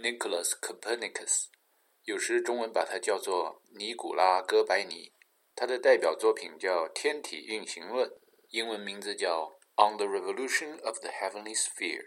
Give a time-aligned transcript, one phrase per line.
[0.00, 1.48] Nicholas Copernicus，
[2.04, 5.12] 有时中文把它叫做尼古拉·哥白尼。
[5.54, 8.08] 他的代表作品叫《天体运行论》，
[8.48, 9.58] 英文名字叫
[9.92, 12.02] 《On the Revolution of the Heavenly Sphere》。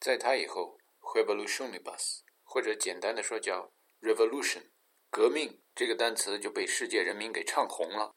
[0.00, 0.78] 在他以后
[1.14, 3.70] ，Revolutionibus，或者简单的说叫
[4.00, 4.70] Revolution，
[5.10, 8.14] 革命这个单词就被世界人民给唱红了。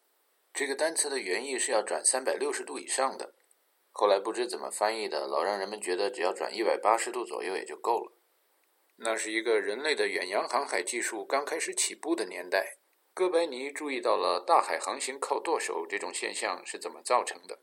[0.54, 3.36] 这个单词的原意是要转三百六十度以上的，
[3.92, 8.17] 后来不知怎么翻译的，老让人们觉得只要转一百八十度左右也就够了。
[8.98, 12.78] 那是一个人类的远洋航海技术刚开始起步的年代。
[13.14, 17.60] 哥白尼注意到了大海航行靠舵手这种现象是怎么造成的。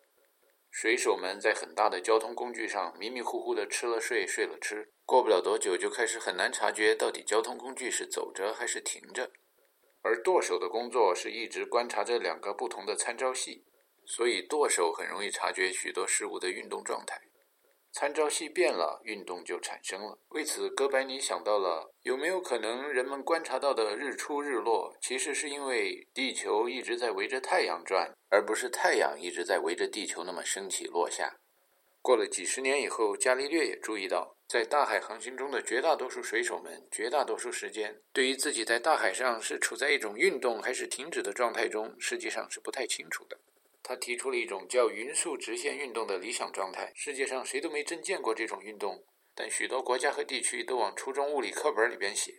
[0.70, 9.30] 水手们在很大的交通工具上迷迷糊糊地吃了睡，睡了吃，过不了多久就开始很难察觉到底交通工具是走着还是停着。
[10.02, 13.64] 而舵手的工作是一直观察着两个不同的参照系，
[14.04, 17.20] 所以舵手很容易察觉许多事物的运动状态。
[17.94, 20.18] 参照系变了，运动就产生了。
[20.30, 31.36] 为此，哥白尼想到了有没有可能人们观察到的日出日落，其实是因为地球一直在围着太阳转，而不是太阳一直在围着地球那么升起落下。
[32.02, 43.38] 过了几十年以后，伽利略也注意到，在大海航行中的绝大多数水手们，绝大多数时间对于自己在大海上是处在一种运动还是停止的状态中，实际上是不太清楚的。
[43.84, 46.90] 他提出了一种叫匀速直线运动的理想状态。
[46.94, 49.04] 世界上谁都没真见过这种运动，
[49.34, 52.32] 但许多国家和地区都往初中物理课本里边写。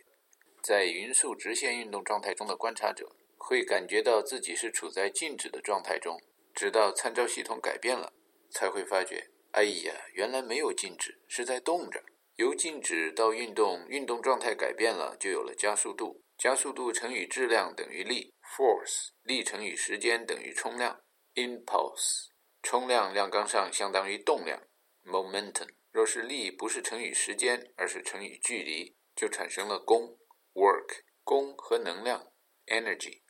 [0.60, 6.20] 在匀速直线运动状态中的观察者会感觉到自己是处在静止的状态中，
[6.52, 8.12] 直到参照系统改变了，
[8.50, 12.02] 才会发觉，哎呀，原来没有静止，是在动着。
[12.34, 16.20] 由静止到运动，运动状态改变了，就有了加速度。
[16.36, 21.00] 加速度乘以质量等于力，force，力乘以时间等于冲量。
[21.36, 22.28] Impulse，
[22.62, 24.58] 冲量量纲上相当于动量
[25.04, 25.68] ，momentum。
[25.92, 30.18] 若是力不是乘以时间，而是乘以距离，就产生了功
[30.54, 31.02] ，work。
[31.22, 32.32] 功和能量
[32.66, 33.20] ，energy。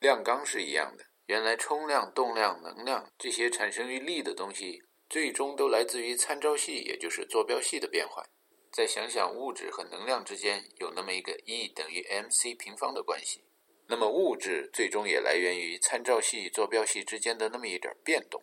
[0.00, 1.04] 量纲是一样的。
[1.26, 8.28] 原来冲量、动量、能量这些产生于力的东西，最终都来自于参照系，也就是坐标系的变换。
[8.72, 13.44] 再想想物质和能量之间有那么一个 E 等于 mc 平方的关系。
[13.86, 18.42] 那么物质最终也来源于参照系与、坐标系之间的那么一点变动。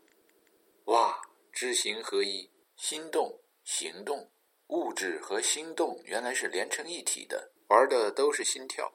[0.85, 1.22] 哇，
[1.52, 4.31] 知行合一，心动、行动，
[4.68, 8.94] 物质和心动原来是连成一体的，玩的都是心跳。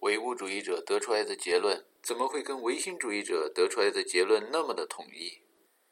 [0.00, 5.42] 唯物主义者得出来的结论，怎么会跟唯心主义者得出来的结论那么的统一？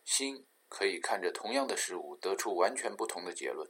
[0.04, 3.68] 心可以看着同样的事物得出完全不同的结论。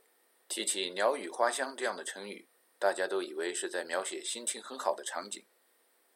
[0.48, 2.46] 提起“鸟语花香”这样的成语，
[2.78, 5.44] 大家都以为是在描写心情很好的场景。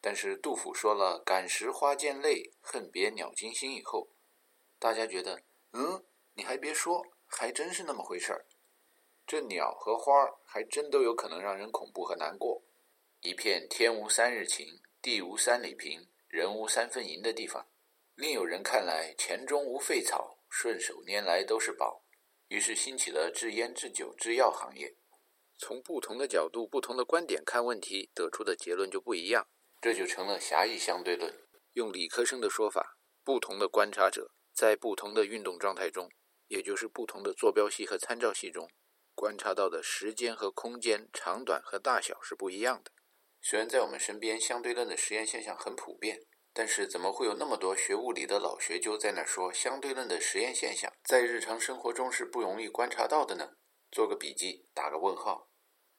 [0.03, 4.09] 但是杜甫说了“感时花溅泪，恨别鸟惊心”以后，
[4.79, 6.03] 大家觉得，嗯，
[6.33, 8.45] 你还别说，还真是那么回事儿。
[9.27, 12.63] 这鸟和花儿还真都有可能让人恐怖和难过。
[13.21, 17.67] 一片天无三日晴，地无三里平，人无三分银的地方，
[18.15, 22.01] 另有人看来钱中无废草，顺手拈来都是宝，
[22.47, 24.95] 于是兴起了制烟、制酒、制药行业。
[25.59, 29.47] 从不同的角度、不同的观点看问题，得出的结论就不一样。
[29.81, 31.33] 这就成了狭义相对论。
[31.73, 36.09] 用理科生的说法，不同的观察者在不同的运动状态中，
[36.47, 38.69] 也就是不同的坐标系和参照系中，
[39.15, 42.91] 观察到的时间和空间长短和大小是不一样的。
[43.41, 46.19] 虽然在我们身边相对论的实验现象很普遍，
[46.53, 53.53] 但是怎么会有那么多学物理的老学究在那说相对论的实验现象在日常生活中是不容易观察到的呢？
[53.89, 55.49] 做个笔记，打个问号。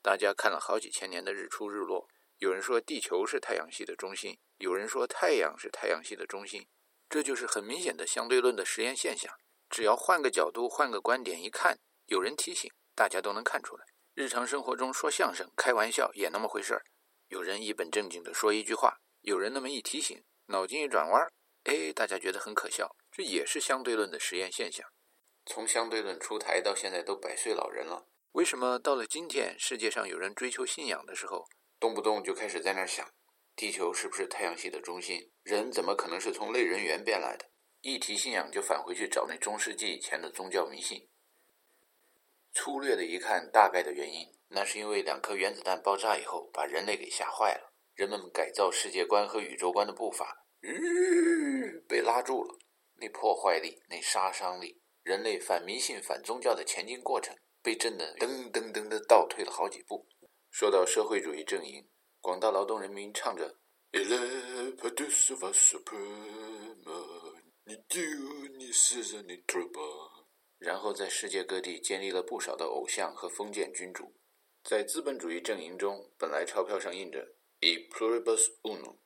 [0.01, 2.07] 大家看了好几千年的日出日落。
[2.43, 6.67] 有人说地球是太阳系的中心，有人说太阳是太阳系的中心，
[7.09, 9.33] 这就是很明显的相对论的实验现象。
[9.71, 13.85] 只要换个角度、换个观点一看，有人提醒，大家都能看出来。
[14.15, 16.83] 日常生活中说相声、开玩笑也那么回事儿。
[17.29, 21.33] 有人一本正经地说一句话，有人那么一提醒，脑筋一转弯，
[21.63, 22.97] 哎，大家觉得很可笑。
[23.13, 24.85] 这也是相对论的实验现象。
[25.47, 31.47] 从相对论出台到现在都百岁老人了，为什么到了今天，世界上有人追求信仰的时候？
[31.83, 33.05] 动不动就开始在那儿想，
[33.57, 35.33] 地球是不是太阳系的中心？
[35.43, 37.47] 人怎么可能是从类人猿变来的？
[37.81, 41.09] 一提信仰就返回去找那中世纪以前的宗教迷信。
[42.53, 52.57] 粗略的一看，大概的原因，那是因为两颗原子弹爆炸以后，把人类给吓坏了，人们改造世界观和宇宙观的步伐，吁，被拉住了。
[52.95, 60.07] 那破坏力，那杀伤力，人类反迷信、反宗教的前进过程，被震得噔噔噔的倒退了好几步。
[60.53, 61.89] 说到社会主义阵营，
[62.21, 63.57] 广大劳动人民唱着，
[70.59, 74.15] 然后在世界各地建立了不少的偶像和封建君主，
[74.63, 78.99] 在资本主义阵营中，本来钞票上印着 “e pluribus unum”，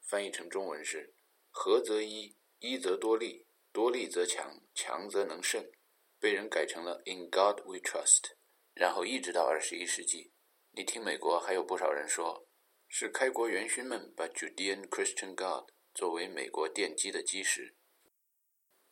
[0.00, 1.14] 翻译成中文是
[1.52, 5.70] “合则一，一则多利，多利则强，强则能胜”，
[6.18, 8.32] 被人改成了 “in God we trust”。
[8.72, 10.32] 然后一直到二十一世纪，
[10.76, 12.48] 你听美国还有不少人说，
[12.88, 17.76] 是开国元勋们把 Judean Christian God 作为美国奠基的基石。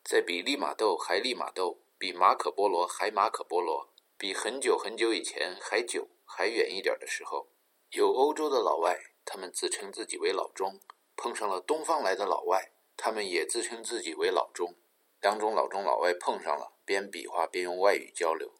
[0.04, 3.92] 在比利马窦还利马窦，比马可波罗还马可波罗。
[4.16, 7.48] 比很久很久以前还久还远一点的时候，
[7.90, 10.78] 有欧洲的老外，他们自称自己为老中；
[11.16, 14.76] 碰上了东方来的老外，他们也自称自己为老中。
[15.18, 18.54] 当中老中老外碰上了，边比划边用外语交流。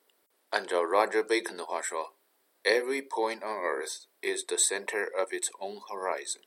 [0.49, 2.17] 按照 Roger Bacon 的话说
[2.65, 6.43] ，“Every point on Earth is the center of its own horizon。”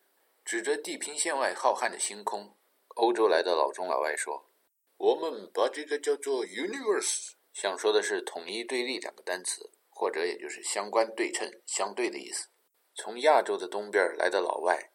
[0.45, 2.55] 指着地平线外浩瀚的星空，
[2.95, 4.51] 欧洲来的老中老外说
[4.97, 12.49] ：“我们把这个叫做 Universe。”想说的是“统一对立”两个单词，或者也就是相关、对称、相对的意思。
[12.93, 14.91] 从亚洲的东边来的老外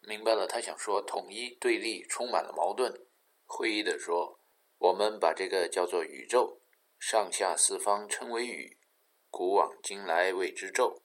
[0.00, 3.06] 明白了，他想说统一对立充满了矛盾。
[3.46, 4.40] 会意地说
[4.78, 6.60] ：“我们把这个叫做宇宙，
[6.98, 8.78] 上下四方称为宇，
[9.36, 11.02] 古往今来谓之宙。”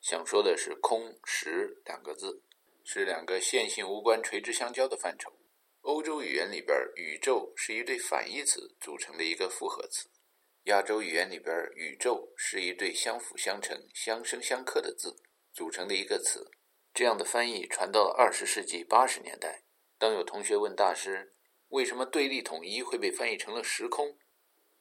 [0.00, 2.44] 想说的是“空实”两个字，
[2.84, 5.32] 是两个线性无关、垂直相交的范畴。
[5.80, 10.08] 欧洲语言里边，“宇宙”是一对反义词组成的一个复合词。
[10.66, 15.16] 亚洲语言里边，“宇宙”是一对相辅相成、相生相克的字
[15.52, 16.48] 组成的一个词。
[16.94, 19.64] 这样的翻译传到了二十世纪八十年代。
[19.98, 21.34] 当有同学问大师，
[21.68, 24.18] 为什么对立统一会被翻译成了时空，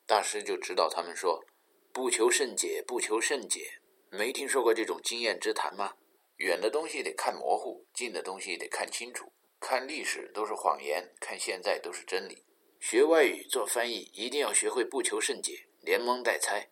[0.06, 1.44] 大师就指导他们说
[1.94, 5.96] ：“不求甚解，不求甚解，没听说过这种经验之谈吗？
[6.38, 9.34] 远的东西得看模糊，近的东西得看清楚。
[9.60, 12.46] 看历史都是谎言，看现在都是真理。
[12.80, 16.70] 学外语做翻译，一定要学会不求甚解。”连蒙带猜，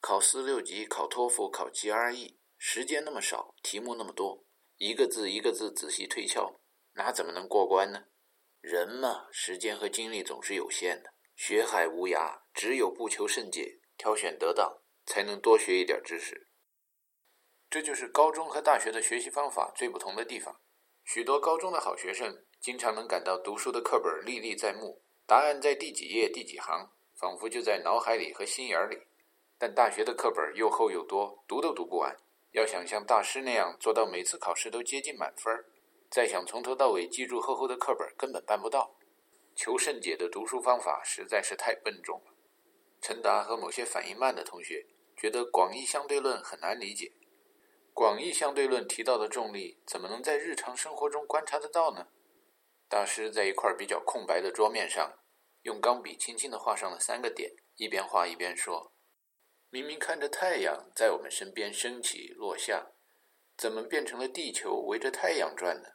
[0.00, 4.44] 考四六级、考托福、考 GRE，时间那么少，题目那么多，
[4.78, 6.60] 一个字一个字仔细推敲，
[6.94, 8.04] 哪怎么能过关呢？
[8.60, 16.48] 人嘛，时间和精力总是有限的，学海无涯，只有不求甚解，挑选得当，才能多学一点知识。
[17.68, 20.60] 这就是高中和大学的学习方法最不同的地方。
[21.04, 26.90] 许多高中的好学生经常能感到读书的课本历历在目，答案在第几页、第几行。
[27.18, 28.98] 仿佛就在脑海里和心眼里，
[29.56, 32.14] 但大学的课本又厚又多，读都读不完。
[32.50, 35.64] 要想像大师那样做到每次考试都接近满分儿，
[36.10, 38.98] 再想从头到尾记住厚厚的课本，根本办不到。
[39.54, 42.34] 求甚解的读书方法实在是太笨重了。
[43.06, 44.84] 陈达和某些反应慢的同学
[45.16, 47.12] 觉得广义相对论很难理解。
[47.92, 52.08] 广义相对论提到的重力，怎么能在日常生活中观察得到呢？
[52.88, 55.20] 大师在一块比较空白的桌面上。
[55.62, 58.92] 用钢笔轻轻地画上了三个点，一边画一边说
[59.70, 62.90] ：“明明看着太阳在我们身边升起落下，
[63.56, 65.90] 怎么变成了地球围着太阳转呢？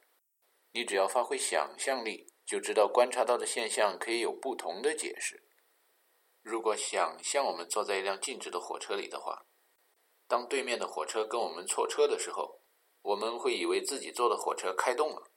[0.72, 5.44] 你只要发挥想象力，就知道观察到的现象可以有不同的解释。
[6.42, 9.46] 如果想象我们坐在一辆静止的火车里的话，
[10.28, 12.62] 当对面的火车跟我们错车的时候，
[13.02, 15.32] 我们会以为自己坐的火车开动了。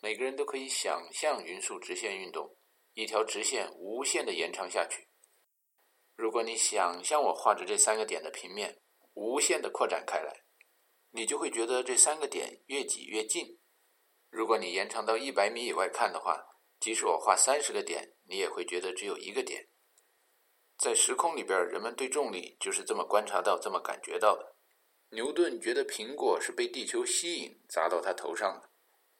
[0.00, 2.56] 每个人都可以想象匀速直线运动。”
[2.94, 5.06] 一条直线无限的延长下去。
[6.16, 8.80] 如果你想象我画着这三个点的平面
[9.14, 10.42] 无限的扩展开来，
[11.12, 13.60] 你就会觉得这三个点越挤越近。
[14.30, 16.44] 如果你延长到一百米以外看的话，
[16.80, 19.68] 即使我画三十个点，你也会觉得只有一个点。
[20.78, 24.54] 在时空里边，人们对重力就是这么观察到、这么感觉到的。
[25.10, 28.70] 牛顿觉得苹果是被地球吸引砸到他头上的。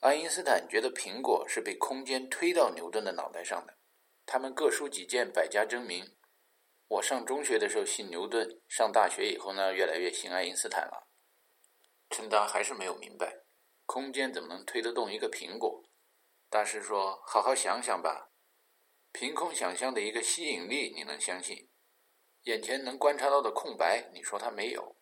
[0.01, 3.77] 爱因斯坦觉得苹果是被空间推到牛顿的脑袋上的，
[4.25, 6.15] 他们各抒己见，百家争鸣。
[6.87, 11.09] 我上中学的时候信牛顿，上大学以后呢，越来越信爱因斯坦了。
[12.11, 13.43] 陈达还是没有明白，
[13.85, 15.83] 空间怎么能推得动一个苹果？
[16.49, 18.31] 大师说：“好好想想吧，
[19.19, 21.69] 凭空想象的一个吸引力，你能相信？
[22.43, 24.95] 眼前能观察到的空白，你说他没有？”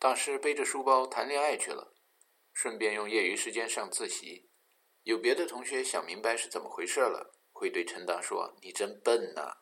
[0.00, 1.94] 大师背着书包谈恋爱去了。
[2.52, 4.50] 顺便用业余时间上自习，
[5.04, 9.58] 有别的同学想明白是怎么回事了，会对陈达说：“你真笨呐！”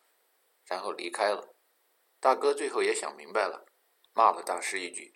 [0.65, 1.55] 然后离开了。
[2.19, 3.67] 大哥最后也想明白了，
[4.15, 5.15] 骂了大师一句：“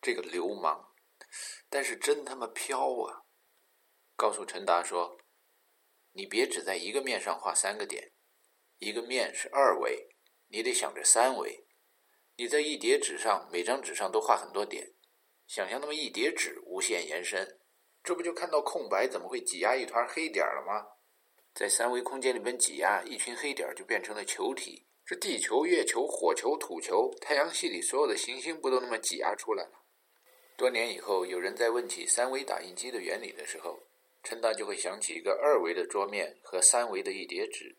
[0.00, 0.94] 这个流氓！”
[1.68, 3.26] 但是真他妈飘啊！
[4.16, 5.18] 告诉陈达说
[6.16, 8.10] ：“你别只在一个面上画三个点，
[8.78, 10.08] 一个面是二维，
[10.48, 11.66] 你得想着三维。
[12.36, 14.94] 你在一叠纸上，每张纸上都画很多点。”
[15.46, 17.60] 想象那么一叠纸无限延伸，
[18.02, 19.06] 这不就看到空白？
[19.06, 20.84] 怎么会挤压一团黑点了吗？
[21.54, 29.84] 在三维空间里边挤压一群黑点，就变成了球体，这地球、月球、火球、土球，太阳系里所有的行星不都那么挤压出来了？
[30.56, 33.85] 多年以后，有人在问起三维打印机的原理的时候，
[34.28, 37.76] 陈达就会想起一个二维的桌面和三维的一叠纸。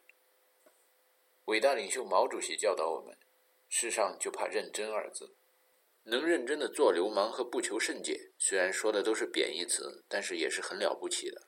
[1.44, 3.18] 伟大领袖毛主席教导我们：
[3.68, 5.34] 世上就怕认真二字。
[6.06, 11.48] 能认真的做流氓和不求甚解，虽然说的都是贬义词，但是也是很了不起的。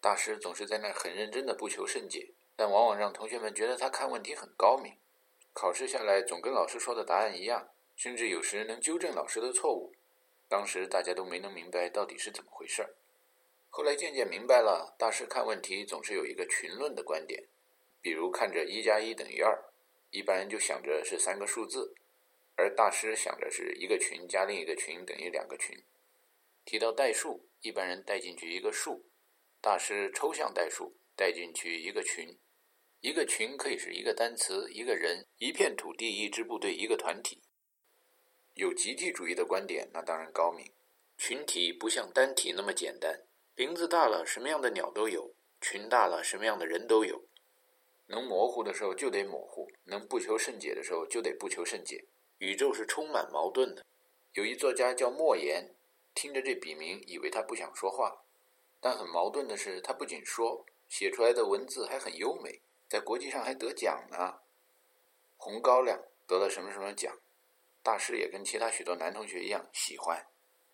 [0.00, 2.30] 大师总是在那很认真的不求甚解。
[2.54, 4.94] 但往往让同学们觉得他看问题很高明，
[5.52, 9.92] 考试下来总跟老师说的答案一样，甚至有时能纠正老师的错误。
[10.48, 12.94] 当时大家都没能明白到底是怎么回事儿。
[13.72, 17.46] 后来渐渐明白了，大师看问题总是有一个群论的观点。
[18.02, 19.56] 比如看着一加一等于二，
[20.10, 21.94] 一般人就想着是三个数字，
[22.56, 25.82] 而大师想着是一个群加另一个群等于两个群。
[26.64, 29.04] 提到代数，一般人带进去一个数，
[29.60, 32.36] 大师抽象代数带进去一个群。
[33.00, 37.40] 一个群可以是一个单词、一个人、一片土地、一支部队、一个团体。
[38.54, 40.66] 有集体主义的观点，那当然高明。
[41.16, 43.22] 群体不像单体那么简单，
[43.60, 47.26] 林子大了，什么样的鸟都有；群大了，什么样的人都有。
[48.06, 52.06] 能模糊的时候就得模糊，能不求甚解的时候就得不求甚解。
[52.38, 53.84] 宇宙是充满矛盾的。
[54.32, 55.74] 有一作家叫莫言，
[56.14, 58.22] 听着这笔名，以为他不想说话，
[58.80, 62.62] 但很矛盾的是，他不仅说，写出来的文字还很优美。
[62.88, 64.40] 在国际上还得奖呢，
[65.36, 67.14] 红高粱得了什么什么奖，
[67.82, 70.26] 大师也跟其他许多男同学一样喜欢。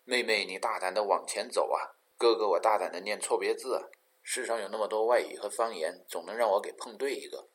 [0.05, 1.97] 妹妹，你大胆的往前走啊！
[2.17, 3.83] 哥哥，我大胆的念错别字啊！
[4.23, 7.47] 世上有那么多外语和方言，总能让我给碰对一个。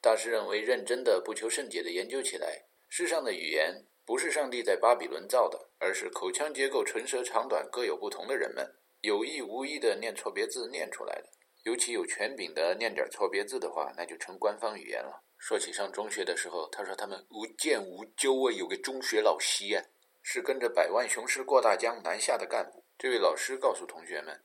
[0.00, 11.28] 大师认为，认真的、不求甚解的研究起来，世上的语言不是上帝在巴比伦造的，而是口腔结构、唇舌长短各有不同的人们有意无意的念错别字念出来的。
[11.64, 15.24] 尤其有权柄的念点错别字的话，那就成官方语言了。
[15.36, 19.82] 说起上中学的时候，他说他们无见无究啊，有个中学老师啊，
[20.22, 22.84] 是跟着百万雄师过大江南下的干部。
[22.98, 24.42] 这位老师告诉同学们，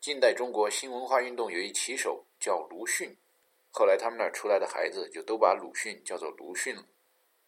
[0.00, 3.16] 近代中国新文化运动有一旗手叫鲁迅，
[3.72, 6.84] 后来他们那儿出来的孩子就都把鲁迅叫做鲁迅了。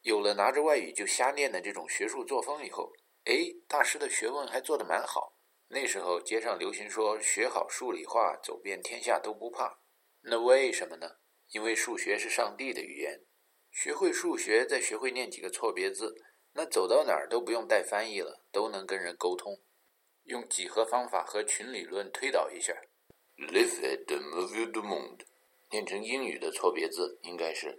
[0.03, 2.93] 有了拿着外语就瞎念的这种学术作风以后，
[3.27, 5.37] 哎，大师的学问还做得蛮好。
[5.69, 9.79] 那时候街上流行说学好数理化，走遍天下都不怕。
[10.23, 11.19] 那为什么呢？
[11.53, 13.21] 因为数学是上帝的语言，
[13.71, 16.21] 学会数学再学会念几个错别字，
[16.55, 19.61] 那走到哪儿都不用带翻译了，都能跟人沟通。
[20.31, 22.73] 用几何方法和群理论推导一下
[23.37, 25.25] ，Live it, move the monde。
[25.71, 27.79] 念成英语的错别字应该是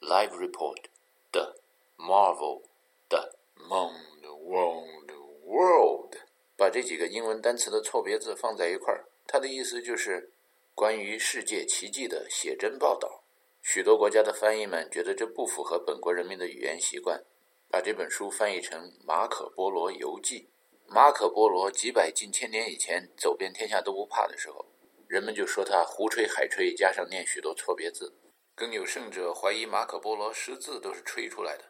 [0.00, 0.84] Live report
[1.32, 1.56] 的
[1.96, 2.62] Marvel
[3.08, 5.10] 的 Monde World
[5.44, 6.16] World。
[6.54, 10.30] 把这几个英文单词的错别字放在一块儿，它的意思就是
[10.74, 13.22] 关于世界奇迹的写真报道。
[13.62, 17.24] 许多国家的翻译们觉得这不符合本国人民的语言习惯，
[17.70, 20.40] 把这本书翻译成《马可·波罗游记》。
[20.88, 24.64] 马可·波罗几百近千年以前走遍天下都不怕的时候，
[25.08, 28.16] 人们就说他胡吹海吹，加上念许多错别字。
[28.54, 31.64] 更有甚者怀疑马可·波罗识字都是吹出来的。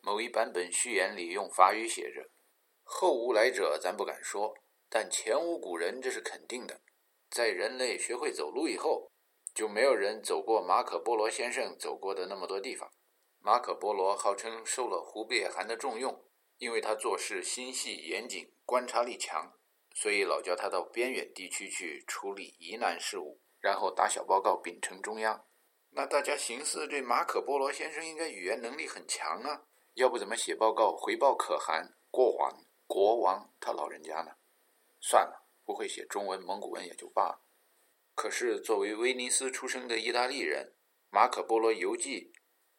[0.00, 2.28] 某一版本序言里用法语写着。
[2.82, 4.54] 后无来者，咱不敢说，
[4.88, 6.80] 但前无古人，这是肯定的。
[7.30, 9.12] 在人类学会走路以后，
[9.54, 12.90] 就没有人走过马可·波罗先生走过的那么多地方。
[13.38, 16.24] 马可·波罗号称受了忽必烈汗的重用，
[16.62, 19.52] 因为他做事心细严谨，观察力强，
[19.96, 25.44] 所以老叫他到边远地区去处理疑难事务，然后打小报告禀呈中央。
[25.90, 29.64] 那大家寻思，这马可·波罗先生应该语言能力很强啊，
[29.94, 32.64] 要不怎么写报告回报可汗、过往？
[32.86, 34.36] 国王他老人家呢？
[35.00, 37.40] 算了，不会写中文、蒙古文也就罢了。
[38.14, 40.66] 可是作为威尼斯出生的意大利人，
[41.10, 42.30] 《马可·波罗游记》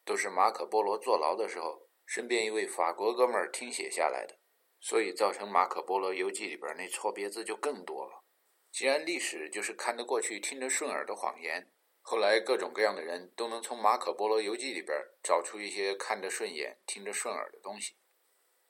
[0.05, 1.82] 都是马可·波罗坐牢的时候，
[2.13, 4.37] 身边一位法国哥们儿听写下来的，
[4.79, 8.23] 所以造成《马可·波罗游记》里边那错别字就更多了。
[8.71, 17.95] 既然历史就是看得过去、听着顺耳的谎言，后来各种各样的人都能从《马可·波罗游记》里边找出一些看着顺眼、听着顺耳的东西。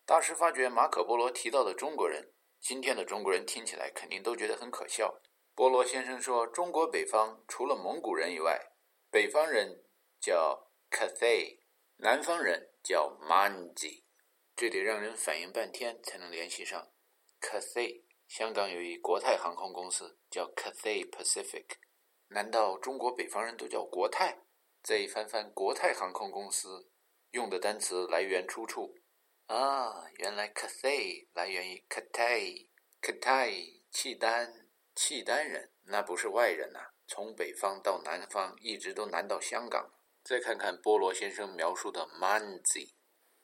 [0.05, 2.31] 大师发觉马可·波罗提到的中国人，
[2.61, 5.19] 今天的中国人听起来肯定都觉得很可笑。
[5.53, 8.71] 波罗先生说，中国北方除了蒙古人以外，
[9.11, 9.83] 北方人
[10.21, 11.59] 叫 Cathay，
[11.97, 14.03] 南方人叫 Manji，
[14.55, 16.91] 这得让人反应半天才能联系上。
[17.39, 21.77] Cathay，香港有一国泰航空公司叫 Cathay Pacific，
[22.27, 24.39] 难道中国北方人都叫国泰？
[24.83, 26.89] 再一翻翻国泰航空公司
[27.31, 28.97] 用的单词来源出处。
[29.45, 39.93] 啊，原来 Cathay 来源于 Catay，Catay 契丹，契丹人那不是外人呐，从北方到南方，一直都南到香港。
[40.23, 42.93] 再看看波罗先生描述的 “manzi”，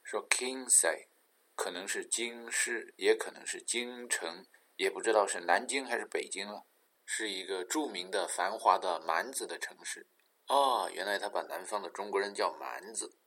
[0.01, 1.09] 说 “kingsay”，
[1.53, 4.45] 可能是京师，也可能是京城，
[4.77, 6.65] 也不知道是南京还是北京了，
[7.05, 10.07] 是一个著名的繁华的蛮子的城市。
[10.45, 13.17] 啊，原来他把南方的中国人叫蛮子。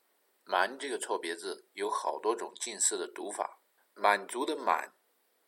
[0.44, 3.60] 蛮这个错别字有好多种近似的读法，
[3.94, 4.94] 满族的满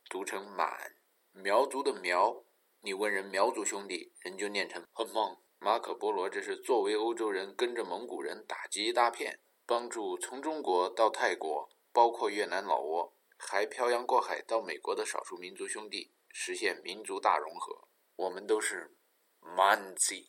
[0.09, 0.95] 读成满，
[1.33, 2.45] 苗族的苗，
[2.83, 5.43] 你问人苗族兄弟，人就念成很梦。
[5.65, 17.89] 马可波罗这是作为欧洲人跟着蒙古人打击一大片，帮助从中国到泰国，包括越南、老挝，还漂洋过海到美国的少数民族兄弟实现民族大融合。
[18.15, 18.95] 我们都是
[19.41, 20.29] Manzi。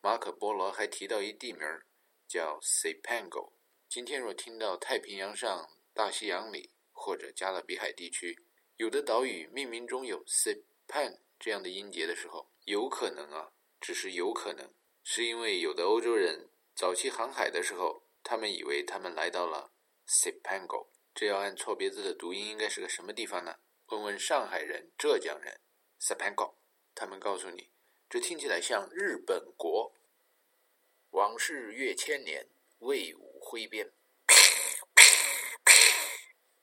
[0.00, 1.60] 马可波罗还提到一地名
[2.26, 3.52] 叫 Sepango。
[3.90, 13.50] 今天若听到太平洋上、大西洋里或者加勒比海地区有的岛屿命名中有 Sepan 这样的音节的时候，有可能啊。
[13.84, 14.72] 只是有可能，
[15.02, 19.72] 是因为有的欧洲人早期航海的时候，他们以为他们来到了
[20.08, 23.58] Sipango 这要按错别字的读音，应该是个什么地方呢？
[23.88, 25.60] 问问上海人、浙江人
[26.00, 26.54] ，Sipango，
[26.94, 27.68] 他们告诉你，
[28.08, 29.92] 这听起来像日本国。
[31.10, 32.48] 往事越千年，
[32.78, 33.92] 魏武挥鞭，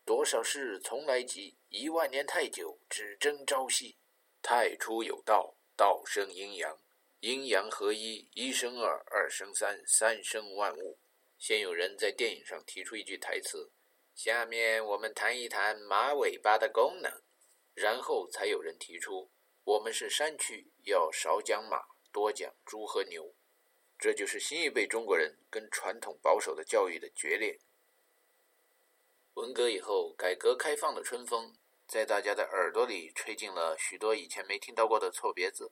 [0.03, 3.95] 多少事从来急，一万年太久，只争朝夕。
[4.41, 6.79] 太初有道，道生阴阳。
[7.21, 10.97] 阴阳合一，一生二，二生三，三生万物。
[11.37, 13.69] 先有人在电影上提出一句台词
[14.15, 17.21] ：“下面我们谈一谈马尾巴的功能。”
[17.75, 19.29] 然后才有人提出
[19.63, 23.35] ：“我们是山区，要少讲马，多讲猪和牛。”
[23.99, 27.59] 这就是新一辈中国人跟传统保守的教育的决裂。
[29.35, 31.55] 文革以后，改革开放的春风
[31.87, 35.71] 在大家的耳朵里吹进了许多以前没听到过的错别字。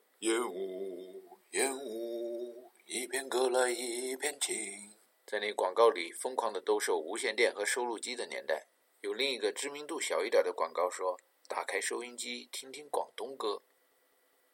[1.51, 8.67] 烟雾一片歌来一片情，在那广告里疯狂的兜售无线电和收录机的年代，
[9.01, 13.63] 有另一个知名度小一点的广告说：“打开收音机，听听广东歌。”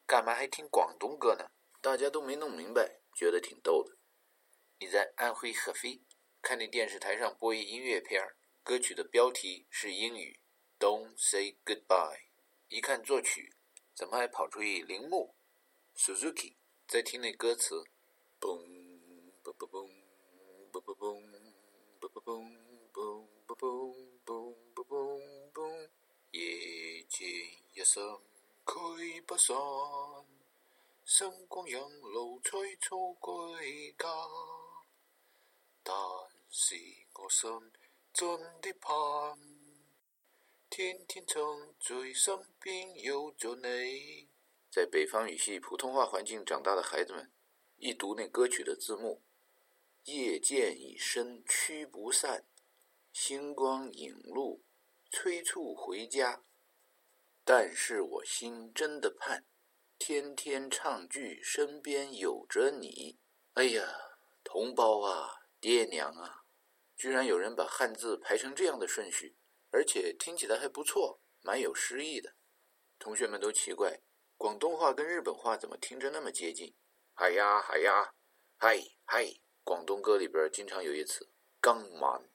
[0.08, 1.50] 干嘛还听广东歌呢？
[1.82, 3.98] 大家都没弄明白，觉得挺逗的。
[4.78, 6.00] 你在安徽合肥
[6.40, 10.40] 看那电视台上播一音乐片儿，歌曲的标题是英语
[10.78, 12.20] ，“Don't say goodbye”，
[12.68, 13.52] 一看作曲，
[13.94, 15.34] 怎么还跑出一铃木
[15.94, 16.54] ，Suzuki？
[16.88, 17.82] 再听那歌词，
[18.40, 18.62] 嘣
[19.42, 19.90] 嘣嘣嘣
[20.70, 21.18] 嘣嘣嘣
[21.98, 22.14] 嘣嘣
[22.92, 23.58] 嘣嘣嘣
[24.24, 25.90] 嘣嘣嘣嘣，
[26.30, 27.28] 夜渐
[27.74, 28.00] 一深
[28.64, 29.56] 驱不散，
[31.04, 34.06] 星光引路催促归家。
[35.82, 35.92] 但
[36.48, 36.76] 是
[37.14, 37.50] 我心
[38.12, 39.36] 真的盼，
[40.70, 41.42] 天天常
[41.80, 44.28] 在身边有着你。
[44.76, 47.32] 在北方语系普通话环境长大的孩子们，
[47.78, 49.22] 一读那歌曲的字幕
[50.04, 52.44] ，“夜渐已深驱不散，
[53.10, 54.62] 星光引路
[55.10, 56.44] 催促回家。”
[57.42, 59.46] 但是我心真的盼，
[59.98, 63.18] 天天唱剧身边有着你。
[63.54, 63.82] 哎呀，
[64.44, 66.44] 同胞啊，爹娘啊，
[66.94, 69.38] 居然有人把汉字排成这样的顺序，
[69.70, 72.34] 而且听起来还不错，蛮有诗意的。
[72.98, 74.02] 同学们都奇怪。
[74.38, 76.74] 广东话跟日本话怎么听着那么接近？
[77.14, 78.12] 嗨呀嗨呀，
[78.58, 79.26] 嗨嗨！
[79.64, 82.30] 广东歌里边经常有一词“刚满”，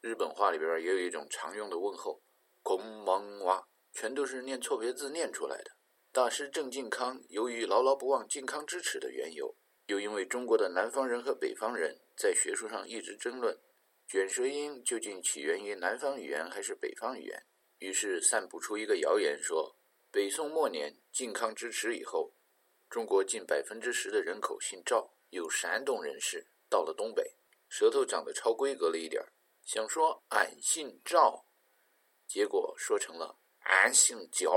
[0.00, 2.22] 日本话里边也有一种常用的问候
[2.62, 5.72] “空蒙哇”，全都是念错别字念出来的。
[6.12, 13.60] 大师郑靖康由于牢牢不忘靖康之耻的缘由，又因为中国的南方人和北方人在学术上一直争论
[14.06, 17.44] 卷舌音究竟起源于南方语言还是北方语言，
[17.78, 19.76] 于是散布出一个谣言说。
[20.12, 22.32] 北宋末年，靖康之耻以后，
[22.88, 27.36] 中国近百分之十的人口姓赵，有山东人士到了东北，
[27.68, 31.46] 舌头长得超规格了一点儿想说俺姓赵，
[32.26, 34.50] 结果说成了俺姓焦。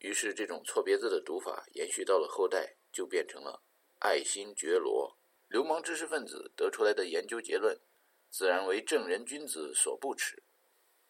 [0.00, 3.62] 于是这种错别字的读法延续到了后代，就变成了
[4.00, 5.16] 爱新觉罗。
[5.46, 7.80] 流氓知识分子得出来的研究结论，
[8.28, 10.42] 自然为正人君子所不齿。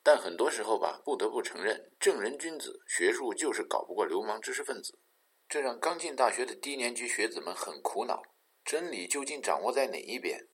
[0.03, 4.99] 但很多时候吧，不得不承认，正人君子学术就是搞不过流氓知识分子，
[5.49, 8.23] 这让刚进大学的低年级学子们很苦恼。
[8.65, 10.49] 真理究竟掌握在哪一边？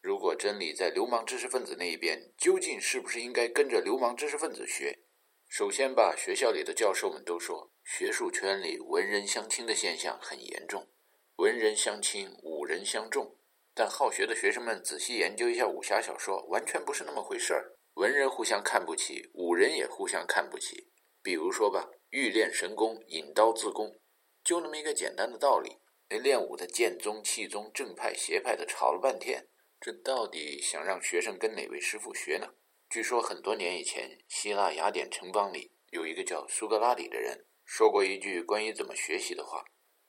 [0.00, 5.00] 如果真理在流氓知识分子那一边，究竟是不是应该跟着流氓知识分子学？
[5.48, 10.88] 首先吧，学校里的教授们都说，学术圈里文人相轻的现象很严重，
[11.36, 13.36] 文人相轻，武人相重。
[13.74, 17.71] 但好学的学生们仔细研究一下武侠小说，完全不是那么回事儿。
[17.94, 20.88] 文人互相看不起，武人也互相看不起。
[21.22, 24.00] 比如说吧，欲练神功，引刀自宫，
[24.42, 25.78] 就那么一个简单的道理。
[26.08, 29.48] 那练武的剑宗、气宗、正派、邪派的吵了半天，
[29.80, 32.54] 这到底想让学生跟哪位师傅学呢？
[32.90, 39.64] 据说很多年以前，希腊雅典城邦里有一个叫苏格拉底的人，说过一句关于怎么学习的话。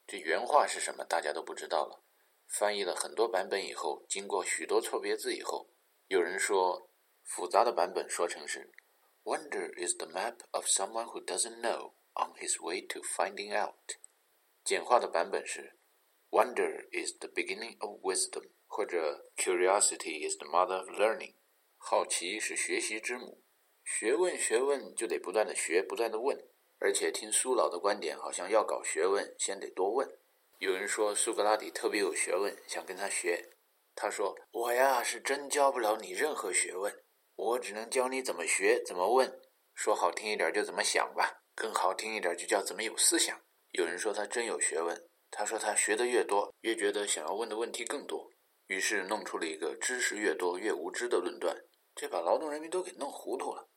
[0.06, 1.06] 这原话是什么？
[1.06, 2.04] 大家都不知道了。
[2.48, 5.70] 翻译了很多版本以后，经过许多错别字以后，
[6.08, 6.90] 有人说，
[7.24, 8.72] 复杂的版本说成是
[9.24, 13.96] ：“Wonder is the map of someone who doesn't know on his way to finding out。”
[14.64, 15.78] 简化的版本是
[16.30, 21.36] ：“Wonder is the beginning of wisdom。”或者 “Curiosity is the mother of learning。”
[21.78, 23.44] 好奇是学习之母。
[23.84, 26.38] 学问，学问就得不断的学，不断的问。
[26.80, 30.20] 而且听苏老的观点，好像要搞学问，先得多问。
[30.60, 33.50] 有人说苏格拉底特别有学问，想跟他学。
[33.96, 37.04] 他说：“我呀，是真教不了你任何学问，
[37.36, 39.42] 我只能教你怎么学，怎么问。
[39.74, 43.42] 说好听一点就怎么想吧，更好听一点就叫怎么有思想。”
[43.72, 45.10] 有人说他真有学问。
[45.36, 48.30] 他说他学的越多，越觉得想要问的问题更多，
[48.68, 51.58] 于是弄出了一个“知识越多越无知”的论断，
[51.96, 53.68] 这把劳动人民都给弄糊涂了。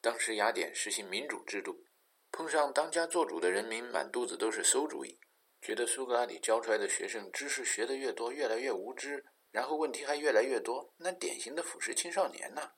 [0.00, 1.84] 当时雅典实行民主制度，
[2.30, 5.20] 碰上当家做主的人民满肚子都是馊主意，
[5.60, 12.72] 觉得苏格拉底教出来的学生知识学得越多，越来越无知，然后问题还越来越多，那典型的腐蚀青少年呐。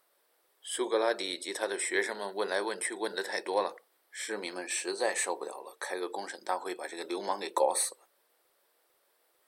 [0.61, 3.77] 苏格拉底以及他的学生们问来问去问的太多了，
[4.11, 8.09] 市民们实在受不了了，开个公审大会把这个流氓给搞死了。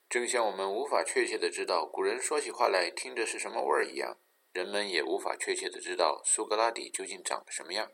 [0.09, 4.17] 正像我们无法确切的知道古人说起话来听着是什么味儿一样。
[4.53, 7.91] 人们也无法确切的知道苏格拉底究竟长得什么样。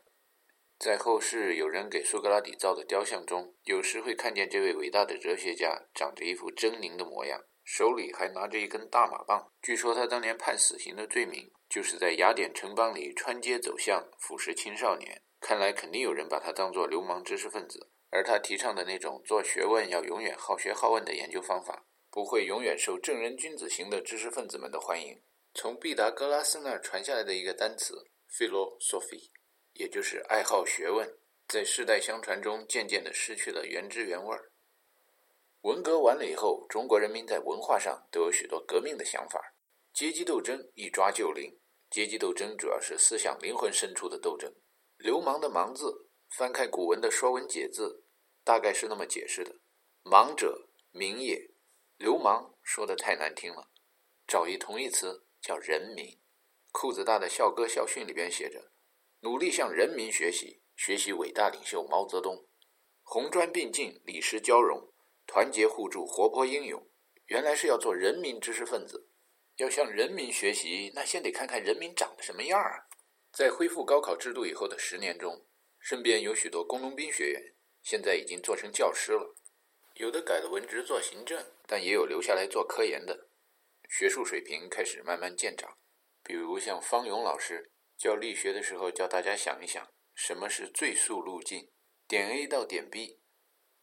[0.78, 9.50] 在后世有人给苏格拉底造的雕像中，有时会看见这位伟大的哲学家长着一副狰狞的模样，手里还拿着一根大马棒。
[9.62, 15.22] 据说他当年判死刑的罪名，就是在雅典城邦里穿街走巷，腐蚀青少年。
[15.40, 25.20] 看来肯定有人把他当作流氓知识分子，而他提倡的那种做学问要永远好学好问的研究方法，不会永远受正人君子型的知识分子们的欢迎。
[25.52, 27.94] 从毕达哥拉斯那儿传下来的一个单词
[28.30, 29.30] “philosophy”，
[29.74, 34.50] 也就是爱好学问，在世代相传中渐渐地失去了原汁原味儿。
[35.64, 39.54] 文革完了以后，中国人民在文化上都有许多革命的想法，
[39.94, 41.58] 阶级斗争一抓就灵。
[41.90, 44.52] 阶级斗争主要是思想灵魂深处的斗争。
[44.98, 48.04] 流氓的“盲”字，翻开古文的《说文解字》，
[48.44, 49.56] 大概是那么解释的
[50.04, 51.50] ：“盲者，民也。”
[51.96, 53.70] 流氓说的太难听了，
[54.26, 55.24] 找一同义词。
[55.40, 56.18] 叫人民，
[56.72, 58.70] 裤子大的校歌校训里边写着
[59.20, 62.46] ：“努力向人民学习，学习伟大领袖毛泽东，
[63.02, 64.90] 红砖并进，理实交融，
[65.26, 66.90] 团结互助，活泼英勇。”
[67.26, 69.08] 原来是要做人民知识分子，
[69.56, 72.86] 要向人民学习，那先得看看人民长得什么样儿。
[73.32, 75.46] 在恢复高考制度以后的十年中，
[75.80, 79.34] 身边有许多工农兵学员，现在已经做成教师了，
[79.94, 83.28] 有的改了文职做行政，但也有留下来做科研的。
[83.88, 85.78] 学术水平开始慢慢见长，
[86.22, 91.70] 比如像方勇老师教力学的时候，教大家想一想，什么是最速路径？
[92.06, 93.20] 点 A 到点 B，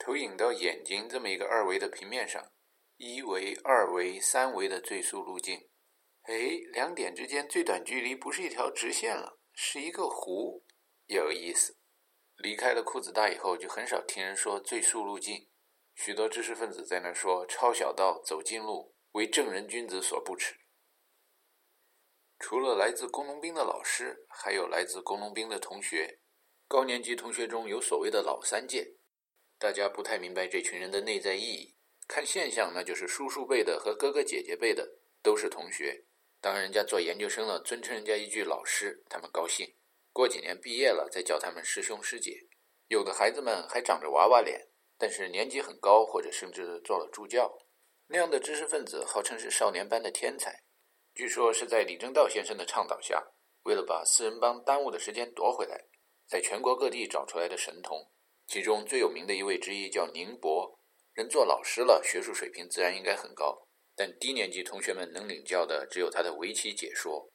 [0.04, 2.52] 投影到眼睛这么一个二维的平面上，
[2.98, 5.70] 一维、二维、三维的最速路径。
[6.24, 6.34] 哎，
[6.74, 10.64] 两点之间最短距离不是一条直线了，是一个弧，
[11.06, 11.78] 有意思。
[12.38, 15.48] 离开了裤子大以后，就很少听人说最速路径，
[15.94, 18.96] 许多知识分子在那说抄小道、走近路。
[19.12, 20.56] 为正人君子所不齿。
[22.40, 26.22] 除了来自工农兵的老师，还有来自工农兵的同学。
[26.66, 28.96] 高年级同学中有所谓的老三届，
[29.62, 31.76] 大家不太明白这群人的内在意义。
[32.08, 36.06] 看现象，那就是叔叔辈的和哥哥姐姐辈的都是同学。
[36.42, 39.76] 当人家做研究生了，尊称人家一句老师，他们高兴。
[40.12, 42.48] 过几年毕业了，再叫他们师兄师姐。
[42.88, 47.56] 有的孩子们还长着娃娃脸，但是年纪很高，或者甚至做了助教。
[48.08, 50.64] 那样的知识分子号称是少年班的天才，
[51.14, 53.24] 据说是在李政道先生的倡导下，
[53.66, 55.86] 为了把四人帮耽误的时间夺回来，
[56.28, 58.12] 在全国各地找出来的神童。
[58.52, 60.78] 其中最有名的一位之一叫宁波，
[61.14, 67.32] 人做老师了，学术水平自然应该很高，但低年级同学们能领教的只有他的围棋解说。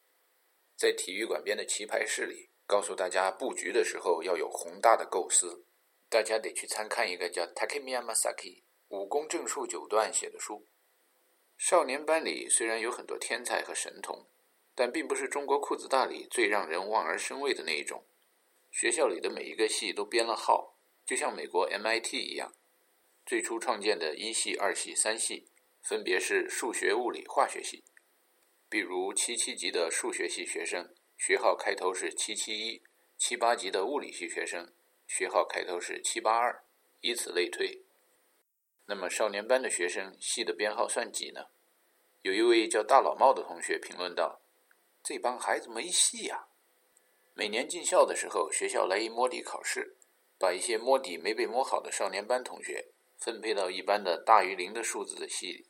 [0.77, 5.65] 在体育馆边的棋牌室里，告诉大家布局的时候要有宏大的构思，
[6.11, 8.65] 大家得去参看一个叫 Takemiya Masaki。
[8.89, 10.67] 武功正数九段写的书，
[11.57, 14.29] 少年班里虽然有很多天才和神童，
[14.75, 18.05] 但并不是中国裤子大里最让人望而生畏的那一种。
[18.71, 20.76] 学校里的每一个系都编了号，
[21.07, 22.53] 就像美国 MIT 一样，
[23.25, 25.49] 最初创建的一系、二系、三系，
[25.81, 27.85] 分别是数学、物理、化学系。
[28.69, 32.83] 比如七七级的数学系学生，学号开头是七七一；
[33.17, 34.73] 七八级的物理系学生，
[35.07, 36.65] 学号开头是七八二，
[37.01, 37.83] 以此类推。
[38.87, 41.47] 那么少年班的学生系的编号算几呢？
[42.23, 44.41] 有一位叫大老帽的同学评论道
[45.05, 46.49] ：“这帮孩子没戏呀！
[47.35, 49.97] 每年进校的时候，学校来一摸底考试，
[50.39, 52.87] 把一些摸底没被摸好的少年班同学
[53.19, 55.67] 分配到一般的大于零的数字的系里，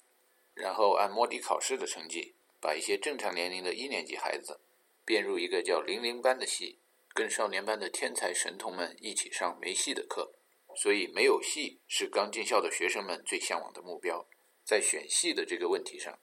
[0.55, 4.61] 然后按摸底考试的成绩，把一些正常年龄的一年级孩子
[5.05, 6.79] 编入一个叫零零班的系，
[7.15, 10.33] 跟少年班的天才神童们一起上没戏的课。
[10.75, 14.27] 所以，没有戏是刚进校的学生们最向往的目标。
[14.63, 16.19] 在选系的这个问题上。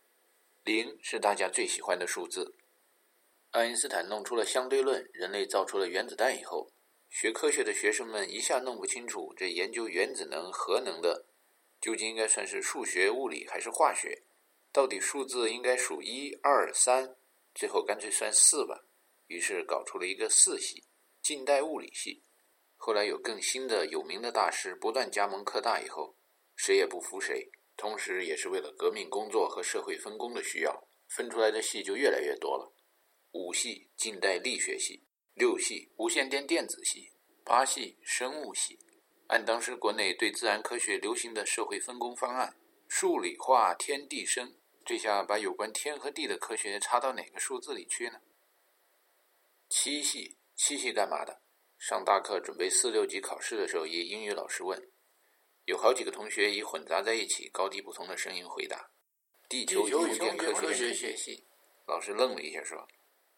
[0.64, 2.54] 零是大家最喜欢的数字。
[3.52, 6.72] 爱因斯坦弄出了相对论，人类造出了原子弹以后，
[7.14, 11.28] 学科学的学生们一下弄不清楚，这研究原子能、核能的，
[11.80, 14.24] 究竟应该算是数学、物理还是化学？
[14.72, 17.16] 到底数字应该数一、二、三，
[17.54, 18.88] 最后干脆算四吧。
[19.28, 20.86] 于是搞出了一个四系——
[21.22, 22.24] 近代物理系。
[22.78, 26.18] 后来有更新的有名的大师不断加盟科大以后，
[26.56, 27.48] 谁也不服谁。
[27.78, 32.74] 同时，也是为了革命工作和社会分工的需要，分出来的系就越来越多了。
[33.34, 35.04] 五系近代力学系，
[35.36, 37.12] 六系无线电电子系，
[37.44, 38.78] 八系生物系。
[39.28, 42.56] 按当时国内对自然科学流行的社会分工方案，
[42.88, 44.54] 数理化天地生，
[44.86, 48.22] 这下把有关天和地的科学插到哪个数字里去呢？
[49.70, 51.42] 七系，七系干嘛的？
[51.80, 54.88] 上大课准备四六级考试的时候，一英语老师问。
[55.66, 58.90] 有好几个同学以混杂在一起、高低不同的声音回答
[59.50, 61.44] ：“地球有点科学学系。”
[61.88, 62.88] 老师愣了一下，说：“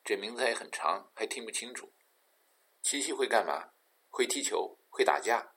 [0.05, 1.91] 这名字还很长，还听不清楚。”
[2.83, 3.71] 七夕会干嘛？
[4.07, 5.55] 会踢球，会打架。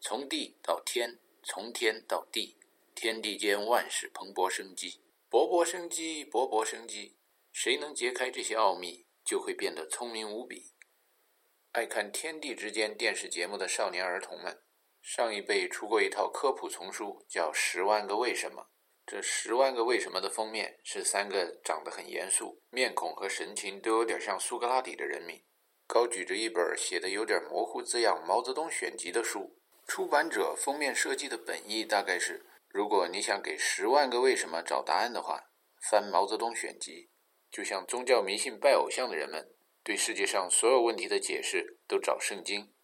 [0.00, 2.58] 从地到天，从天到地，
[2.94, 7.18] 天地间万事蓬勃生机，勃勃生机，勃勃生机。
[7.52, 10.72] 谁能揭开这些奥秘，就会变得聪明无比。
[11.72, 14.62] 爱看天地之间电视节目的少年儿童们，
[15.02, 18.62] 上一辈出过一套科普丛书，叫《十万个为什么》。
[19.10, 25.42] 这十万个为什么的封面是三个长得很严肃、面孔和神情都有点像苏格拉底的人名，
[25.86, 29.56] 高举着一本写的有点模糊字样《毛泽东选集》的书。
[29.86, 35.52] 出版者封面设计的本意大概是：如果你想给十万个为什么找答案的话，
[35.90, 37.08] 翻《毛泽东选集》，
[37.50, 39.54] 就像宗教迷信拜偶像的人们。
[39.82, 42.74] 对世界上所有问题的解释都找圣经，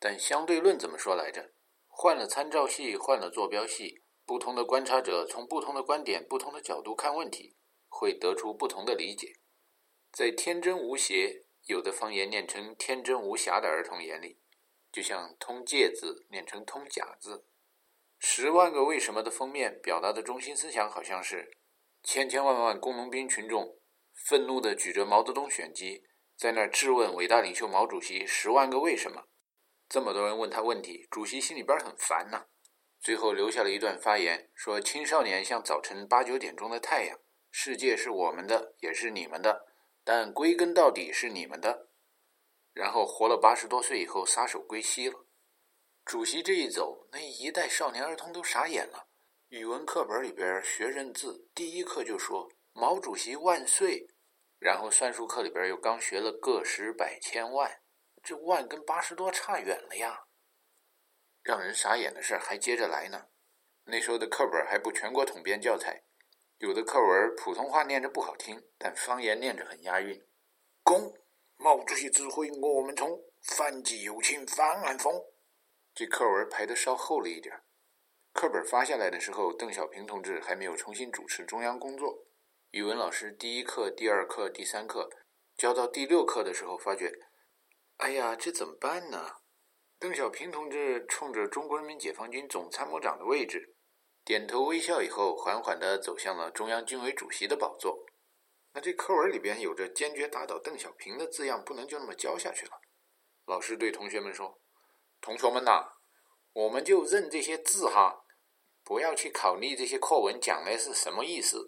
[0.00, 1.52] 但相对论怎么说来着？
[1.86, 7.56] 换了参照系，换了坐标系，不同的观察者从不同的观点、不同的角度看问题，
[7.88, 9.34] 会得出不同的理解。
[10.12, 14.40] 在天真无邪，有的方言念成天真无瑕的儿童眼里，
[14.90, 17.46] 就像通介字念成通假字。
[18.18, 21.56] 十万个为什么的封面表达的中心思想好像是：
[22.02, 23.78] 千千万万工农兵群众。
[24.28, 26.02] 愤怒地举着毛泽东选集，
[26.36, 29.28] 在那儿质问伟大领袖毛主席十万个为什么。
[29.88, 32.46] 这么多人问他问题，主席心里边很烦呐。
[33.00, 37.18] 最后留下了一段发言，说：“青少年像早晨八九点钟的太阳，
[37.50, 39.66] 世界是我们的，也是你们的，
[40.04, 41.88] 但归根到底是你们的。”
[42.74, 45.26] 然后活了八十多岁以后撒手归西了。
[46.04, 49.08] 主席这一走，那一代少年儿童都傻眼了。
[49.48, 52.50] 语文课本里边学认字，第一课就说。
[52.78, 54.06] 毛主席万岁！
[54.58, 57.80] 然后算术课里边又刚学了个十百千万，
[58.22, 60.25] 这万跟八十多差远了呀！
[61.46, 63.28] 让人傻眼的事儿还接着来呢。
[63.84, 66.02] 那时候的课本还不全国统编教材，
[66.58, 70.26] 有的课文普通话念着不好听，但方言念着很押韵。
[70.82, 71.16] 公，
[71.56, 75.22] 毛主席指挥我们冲，反击右倾翻案风。
[75.94, 77.62] 这课文排的稍厚了一点。
[78.32, 82.26] 课本发下来的时候，邓小平同志还没有重新主持中央工作。
[82.72, 85.08] 语文老师第一课、第二课、第三课
[85.56, 87.12] 教到第六课的时候，发觉，
[87.98, 89.36] 哎呀，这怎么办呢？
[89.98, 93.74] 邓小平同志冲着中国人民解放军总参谋长的位置，
[94.24, 98.04] 点头微笑以后，缓缓地走向了中央军委主席的宝座。
[98.74, 102.72] 那这课文里边有着坚决打倒邓小平的字样，不能就那么教下去了。
[103.46, 104.60] 老师对同学们说
[105.22, 105.94] ：“同学们呐，
[106.52, 108.26] 我们就认这些字哈，
[108.84, 111.64] 不要去考虑这些课文讲的是什么意思。”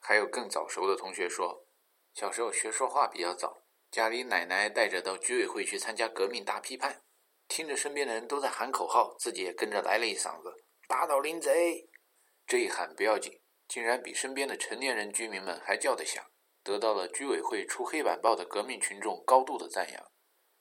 [0.00, 1.66] 还有更早熟的同学说，
[2.14, 7.02] 小时候学说话比较早，家里奶奶带着到居委会去参加革命大批判，
[7.50, 10.54] 听着身边的人都在喊口号，自己也跟着来了一嗓子
[10.86, 11.90] “打倒林贼”。
[12.46, 16.24] 这一喊不要紧，竟然比身边的成年人居民们还叫得响，
[16.62, 20.12] 得到了居委会出黑板报的革命群众高度的赞扬，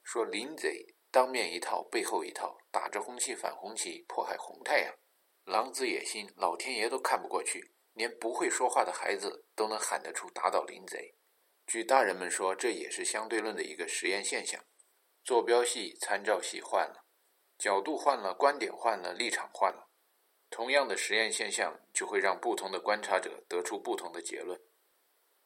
[0.01, 4.93] 说林贼当面一套背后一套，打着红旗反红旗，迫害红太阳，
[5.45, 7.71] 狼子野心，老天爷都看不过去。
[7.93, 11.15] 连不会说话的孩子都能喊得出“打倒林贼”。
[11.67, 14.63] 据大人们说，这也是相对论的一个实验现象。
[15.29, 17.05] 坐标系、参照系换了，
[17.55, 19.87] 角度换了，观点换了，立场换了，
[20.49, 24.59] 同样的实验现象就会让不同的观察者得出不同的结论。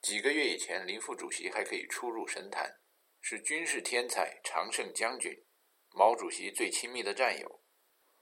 [0.02, 2.80] 几个月以前，林副主席还可以出入神坛，
[3.20, 5.46] 是军事天才、常胜将军，
[5.90, 7.62] 毛主席最亲密的战友。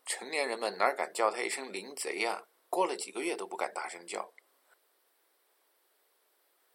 [0.04, 2.48] 成年人们哪敢叫他一声“林贼”呀？
[2.70, 4.34] 过了几个月都不敢大声叫。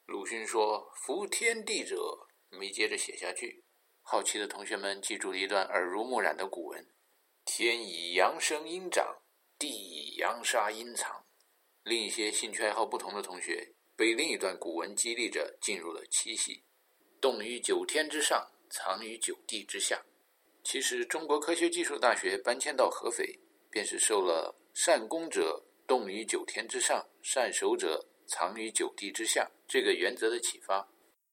[0.05, 3.66] 鲁迅说：“夫天地者。”没接着写下去。
[4.09, 6.87] 好奇的同学们记住了一段耳濡目染的古文
[7.45, 9.05] ：“天以阳生阴长，
[9.59, 11.27] 地以阳杀阴藏。”
[11.83, 16.63] 另一些兴趣爱好不同的同学被另一段古文激励着进入了七系
[17.21, 20.01] ：“动于九天之上，藏于九地之下。”
[20.63, 23.37] 其实，中国科学技术大学搬迁到合肥，
[23.73, 30.89] 便是受了“善攻者动于九天之上，善守者藏于九地之下”这个原则的启发。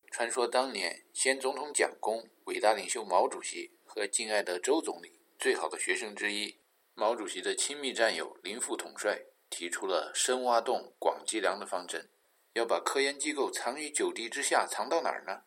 [0.10, 6.60] 传说当年，先总统蒋公、伟大领袖毛主席和敬爱的周总理最好的学生之一，
[6.94, 12.10] 毛主席的亲密战友林副统帅提出了“深挖洞，广积粮”的方针，
[12.54, 15.44] 要把科研机构藏于九地之下，藏到哪儿呢？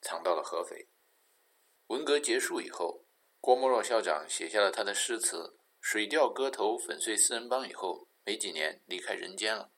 [0.00, 0.88] 藏到了合肥。
[1.88, 3.04] 文革结束以后，
[3.40, 9.70] 郭沫若校长写下了他的诗词《水调歌头·粉碎四人帮》以后，没几年离开人间了。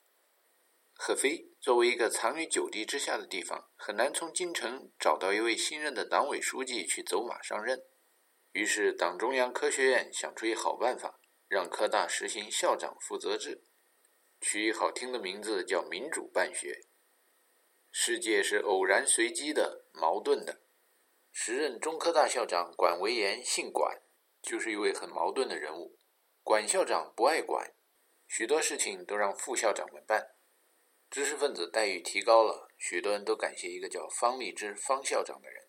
[0.95, 7.81] 合肥作为一个藏于九地之下的地方，很难从京城找到一位新任的党委书记去走马上任。
[8.51, 13.63] 于是，党中央科学院想出一好办法，让科大实行校长负责制，
[14.41, 16.81] 取一好听的名字叫“民主办学”。
[17.89, 20.59] 世界是偶然随机的、矛盾的。
[21.31, 24.01] 时任中科大校长管维言，姓管，
[24.41, 25.97] 就是一位很矛盾的人物。
[26.41, 27.73] 管校长不爱管，
[28.27, 30.31] 许多事情都让副校长们办。
[31.13, 35.67] 知识分子待遇提高了，许多人都感谢一个叫方励之方校长的人。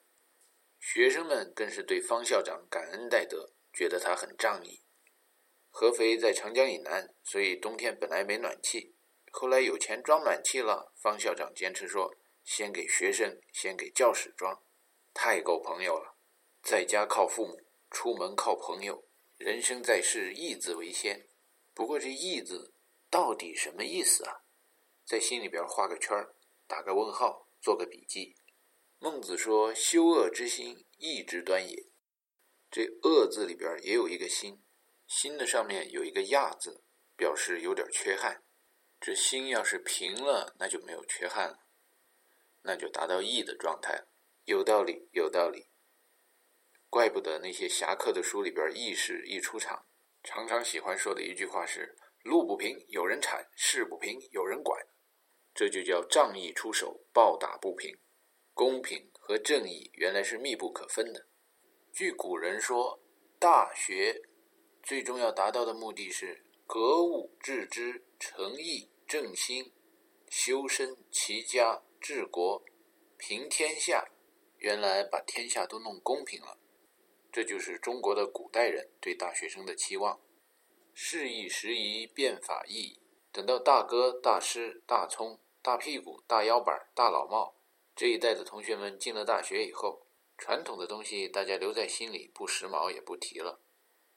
[0.80, 4.80] 学生们更是对方校长感恩戴德，觉得他很仗义。
[5.68, 8.94] 合肥在长江以南，所以冬天本来没暖气，
[9.30, 10.90] 后来有钱装暖气了。
[10.96, 14.62] 方校长坚持说，先给学生，先给教室装，
[15.12, 16.16] 太够朋友了。
[16.62, 19.04] 在家靠父母，出门靠朋友，
[19.36, 21.26] 人生在世，义字为先。
[21.74, 22.72] 不过这义字
[23.10, 24.40] 到底什么意思啊？
[25.04, 26.34] 在心里边画个圈儿，
[26.66, 28.34] 打个问号，做个笔记。
[28.98, 31.86] 孟子说：“修恶之心，义之端也。”
[32.70, 34.62] 这“恶”字里边也有一个“心
[35.06, 36.82] ”，“心”的上面有一个“亚”字，
[37.16, 38.42] 表示有点缺憾。
[38.98, 41.58] 这心要是平了，那就没有缺憾了，
[42.62, 44.06] 那就达到义的状态。
[44.46, 45.68] 有道理，有道理。
[46.88, 49.84] 怪不得那些侠客的书里边，义士一出场，
[50.22, 54.84] 常常喜欢说的一句话是：“路不平有人铲，事不平有人管。”
[55.54, 57.96] 这就叫仗义出手，暴打不平。
[58.54, 61.28] 公平和正义原来是密不可分的。
[61.92, 63.00] 据古人说，
[63.38, 64.22] 大学
[64.82, 69.72] 最终要达到的目的是格物致知、诚意正心、
[70.28, 72.64] 修身齐家治国
[73.16, 74.08] 平天下。
[74.58, 76.58] 原来把天下都弄公平了，
[77.30, 80.18] 这就是中国的古代人对大学生的期望。
[80.94, 82.98] 事易时移，变法易。
[83.30, 85.38] 等到大哥、大师、大葱。
[85.60, 87.54] 大屁股、大腰板、大老帽，
[87.96, 93.58] 这一代的同学们进了大学以后，传统的东西大家留在心里，不时髦也不提了。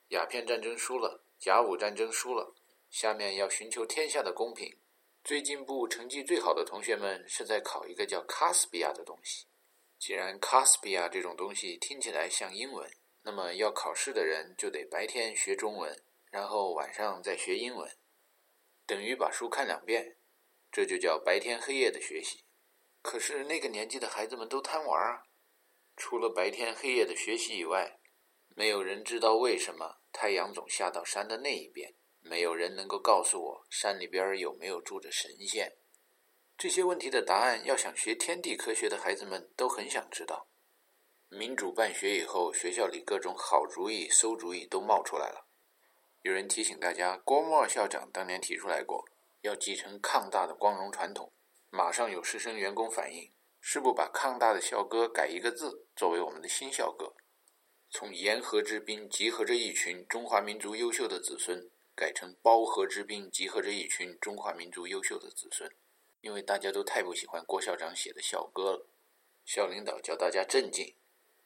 [0.10, 2.54] 鸦片战争输了，甲午战争输了，
[2.90, 4.76] 下面要寻求天下的公平。
[5.24, 9.46] 最进步、成绩最好的同学们是在考一个叫卡斯比亚的东西。
[9.98, 15.98] 既然卡斯比亚这种东西听起来像英文，那么要考试的人就得白天学中文，
[16.30, 17.98] 然后晚上再学英文，
[18.86, 20.18] 等于把书看两遍。
[20.70, 22.44] 这就叫白天黑夜的学习，
[23.02, 25.24] 可是那个年纪的孩子们都贪玩啊！
[25.96, 28.00] 除了白天黑夜的学习以外，
[28.50, 35.78] 没有人知道为什么太阳总下到山的那一边，没有人能够告诉我山里边有没有住着神仙。
[36.58, 40.50] 这些问题的答案，要想学天地科学的孩子们都很想知道。
[41.30, 45.47] 民主办学以后，学校里各种好主意、馊主意都冒出来了。
[46.28, 49.08] 有人提醒大家，郭沫校长当年提出来过。
[49.44, 51.32] 要继承抗大的光荣传统，
[51.70, 57.14] 马上有师生员工反映，是不把抗大的校歌改一个字，作为我们的新校歌，
[57.90, 65.72] 从沿河之滨集合着一群中华民族优秀的子孙，改成包河之滨集合着一群中华民族优秀的子孙，
[66.20, 68.86] 因为大家都太不喜欢郭校长写的校歌了。
[69.46, 70.94] 校领导叫大家镇静，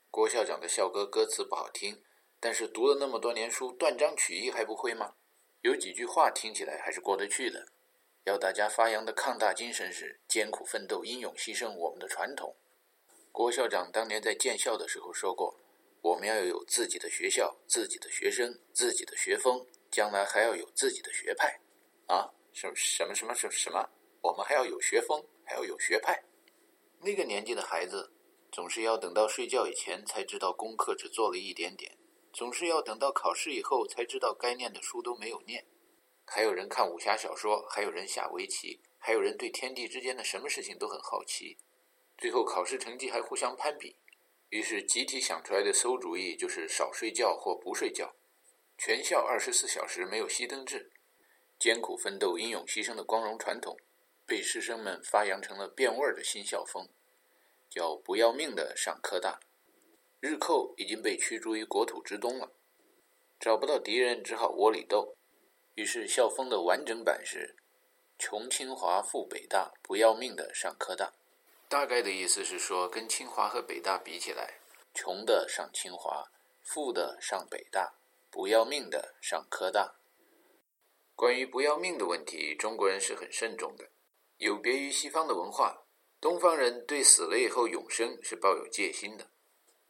[0.10, 2.02] 郭校长的校歌歌词不好听，
[2.42, 5.14] 但是读了那么多年书，断章取义还不会吗？
[5.62, 7.68] 有几句话听起来还是过得去的。
[8.24, 12.56] 要大家发扬的抗大精神是艰苦奋斗、英勇牺牲，我们的传统。
[13.32, 15.56] 郭校长当年在建校的时候说过
[16.02, 21.60] ：“我们要有自己的学校、自己的学生、自己的学风，将来还要有自己的学派。
[22.08, 23.88] 啊，什什么什么什么什么？
[24.22, 26.24] 我们还要有学风，还要有学派。
[27.00, 28.12] 那个年纪的孩子，
[28.52, 31.92] 总是要等到睡觉以前才知道功课只做了一点点，
[32.34, 35.66] 总是要等到考试以后才知道该念的书都没有念。
[36.26, 41.58] 还有人看武侠小说，还有人下围棋，还有人对天地之间的什么事情都很好奇。
[42.18, 43.98] 最后考试成绩还互相攀比。
[44.50, 48.14] 于是，集体想出来的馊主意就是少睡觉或不睡觉，
[48.78, 50.92] 全校二十四小时没有熄灯制，
[51.58, 53.78] 艰苦奋斗、英勇牺牲的光荣传统，
[54.26, 56.88] 被师生们发扬成了变味儿的新校风，
[57.70, 59.40] 叫不要命的上科大。
[60.22, 62.52] 日寇已经被驱逐于国土之东了，
[63.40, 65.16] 找不到敌人，只好窝里斗。
[65.74, 67.56] 于是，校风的完整版是：
[68.20, 71.12] 穷清华，富北大，不要命的上科大。
[71.68, 74.60] 大概的意思是说，跟清华和北大比起来，
[74.94, 77.96] 穷的上清华，富的上北大，
[78.30, 79.96] 不要命的上科大。
[81.16, 83.90] 关于不要命的问题，中国人是很慎重的。
[84.38, 85.84] 有别于西方的文化，
[86.20, 89.26] 东方人对死了以后永生是抱有戒心的。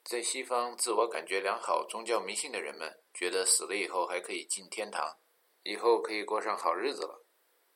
[0.03, 5.17] 在西方，自我感觉良好、宗教迷信的人们觉得死了以后还可以进天堂，
[5.63, 7.25] 以后可以过上好日子了。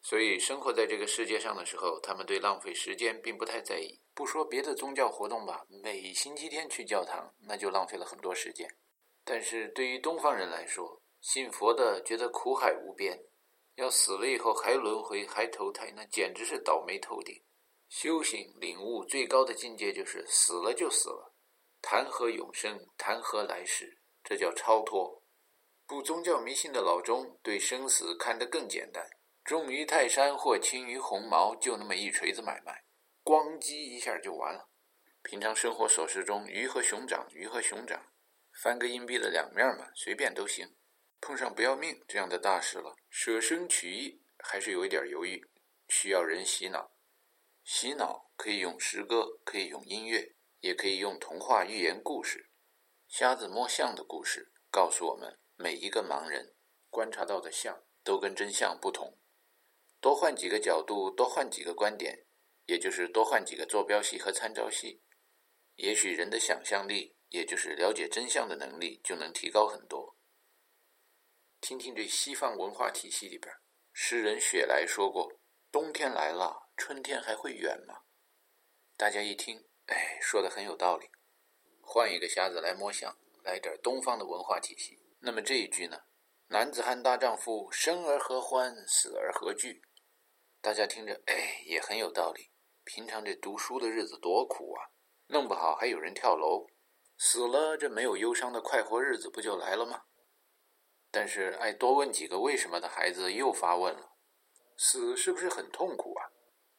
[0.01, 3.99] 所以，生活在这个世界上的时候，他们对浪费时间并不太在意。
[4.13, 8.67] 不说别的宗教活动吧，每星期天去教堂，那就浪费了很多时间。
[9.23, 13.19] 但是对于东方人来说，信佛的觉得苦海无边，
[13.76, 17.43] 要死了以后还轮回还投胎，那简直是倒霉透顶。
[17.89, 21.35] 修行领悟最高的境界就是死了就死了，
[21.88, 24.00] 谈何永生，谈何来世？
[24.24, 25.22] 这叫超脱。
[25.86, 29.08] 不宗教迷信的老钟对生死看得更简单。
[29.44, 32.84] 重于泰山或轻于鸿毛，就那么一锤子买卖，
[33.24, 34.68] 咣叽一下就完了。
[35.22, 38.04] 平常生活琐事中，鱼和熊掌，鱼和熊掌，
[38.52, 40.76] 翻个硬币的两面嘛，随便都行。
[41.22, 45.48] 碰上不要命这样的大事了，舍生取义还是有一点犹豫，
[45.90, 46.90] 需要人洗脑。
[47.64, 50.35] 洗脑可以用诗歌，可以用音乐，
[50.66, 52.49] 也可以用童话寓言故事。
[53.07, 56.55] 瞎子摸象的故事告诉我们，每一个盲人
[56.89, 59.20] 观察到的象都跟真相不同。
[60.01, 62.26] 多换几个角度，多换几个观点，
[62.66, 65.03] 也就是多换几个坐标系和参照系，
[65.76, 70.18] 也许人的想象力，也就是了解真相的能力，就能提高很多。
[71.61, 73.53] 听听这西方文化体系里边，
[73.93, 75.32] 诗人雪莱说过
[75.72, 78.01] ：“冬天来了，春天还会远吗？”
[78.97, 81.10] 大家一听，哎，说的很有道理。
[81.82, 86.02] 换一个瞎子来摸象，来点东方的文化体系，那么这一句呢？
[86.48, 89.82] 男子汉大丈夫，生而何欢，死而何惧？
[90.62, 92.52] 大家听着，哎，也很有道理。
[92.84, 94.90] 平常这读书的日子多苦啊，
[95.28, 96.68] 弄不好还有人跳楼，
[97.18, 100.04] 死了这没有忧伤的快活日子不就来了吗？
[101.12, 104.18] 但是爱多问几个为什么的孩子又发问了：
[104.78, 106.30] 死是不是很痛苦啊？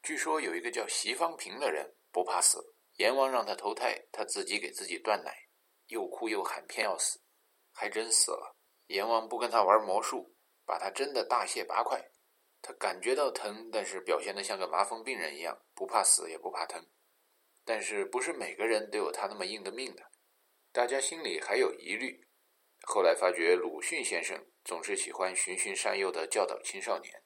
[0.03, 5.34] 据说有一个叫席方平的人不怕死，阎王让他投胎，他自己给自己断奶，
[5.88, 7.20] 又哭又喊，偏要死，
[7.72, 8.57] 还真死了。
[8.86, 10.34] 阎王不跟他玩魔术，
[10.64, 12.11] 把他真的大卸八块。
[12.62, 16.84] 他感觉到疼，但是表现得像个麻风病人一样，不怕死也不怕疼。
[17.64, 20.03] 但是不是每个人都有他那么硬的命的？
[20.72, 22.26] 大家心里还有疑虑。
[22.86, 27.22] 后来发觉鲁迅先生总是喜欢循循善诱地教导青少年。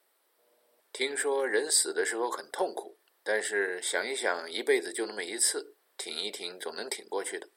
[0.92, 2.99] 听说人死的时候很痛苦，
[3.32, 7.48] 但是想一想，一辈子就那么一次，挺一挺总能挺过去的。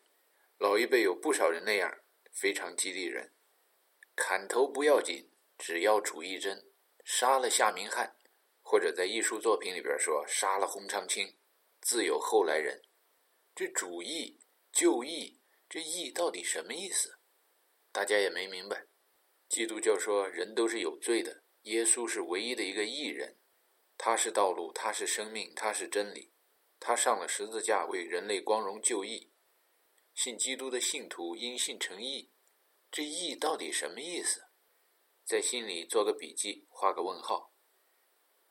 [0.59, 1.91] 老一辈有不少人那样，
[2.31, 3.33] 非常激励人。
[4.15, 6.63] 砍头不要紧，只要主义真。
[7.03, 8.15] 杀了夏明翰，
[8.61, 11.35] 或者在艺术作品里边说杀了洪长青，
[11.81, 12.79] 自有后来人。
[13.55, 14.39] 这主义、
[14.71, 17.17] 就义，这义到底什么意思？
[17.91, 18.85] 大家也没明白。
[19.49, 23.39] 基督教说人都是有罪的，耶稣是唯一的一个义人，
[23.97, 26.33] 他是道路，他是生命，他是真理，
[26.79, 29.31] 他上了十字架为人类光荣就义。
[30.13, 32.31] 信基督的信徒因信成义，
[32.91, 34.43] 这义到底什么意思？
[35.25, 37.53] 在心里做个笔记，画个问号。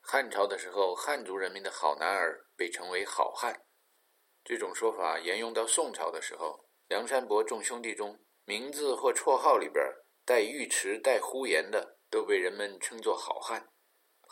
[0.01, 3.65] 汉朝的时候，汉族人民的好男儿被称为好汉，
[4.43, 9.81] 这种说法沿用到宋朝的时候，梁山伯众兄弟中名字或绰号里边
[10.25, 13.72] 带尉迟、带呼延的，都被人们称作好汉。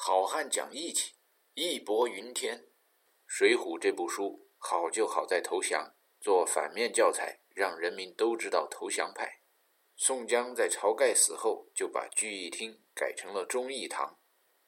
[0.04, 1.14] 好汉讲义气，
[1.54, 2.58] 义薄云天。
[3.28, 9.44] 《水浒》这部书好就好在投降，做反面教材，让人民都知道投降派。
[9.96, 14.18] 宋江在晁盖死后，就把聚义厅改成了忠义堂。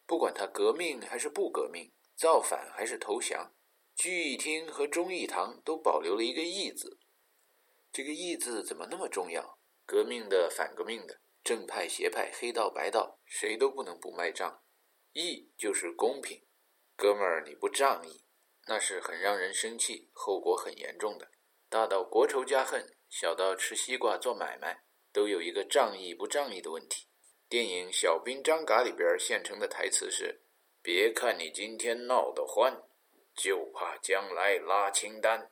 [0.06, 3.56] 不管他革命还是不革命，造反还是投降，
[3.96, 7.00] 聚义厅和忠义堂都保留了一个“义”字。
[7.92, 9.58] 这个“义”字怎么那么重要？
[9.84, 14.60] 革命的、反革命的、正派、邪派、黑道、白道，谁都不能不卖账。
[15.14, 16.44] 义就是公平，
[16.96, 18.24] 哥们儿，你不仗义，
[18.68, 21.30] 那是很让人生气，后果很严重的。
[21.70, 27.08] 大到国仇家恨，小到吃西瓜做买卖，都有一个仗义不仗义的问题。
[27.48, 30.42] 电影《小兵张嘎》里边现成的台词是
[30.82, 32.82] ：“别看你今天闹得欢，
[33.36, 35.52] 就怕将来拉清单。”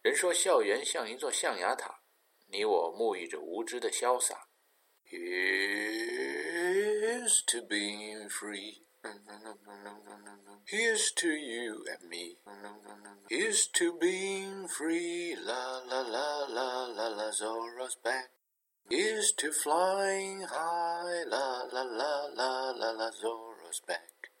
[0.00, 2.02] 人说校园像一座象牙塔，
[2.46, 4.48] 你我沐浴着无知的潇洒。
[7.14, 8.82] Here's to being free.
[10.66, 12.38] Here's to you and me.
[13.30, 15.36] Here's to being free.
[15.36, 18.30] La la la la la la Zorro's back.
[18.90, 21.22] Here's to flying high.
[21.30, 24.32] La la la la la la Zorro's back.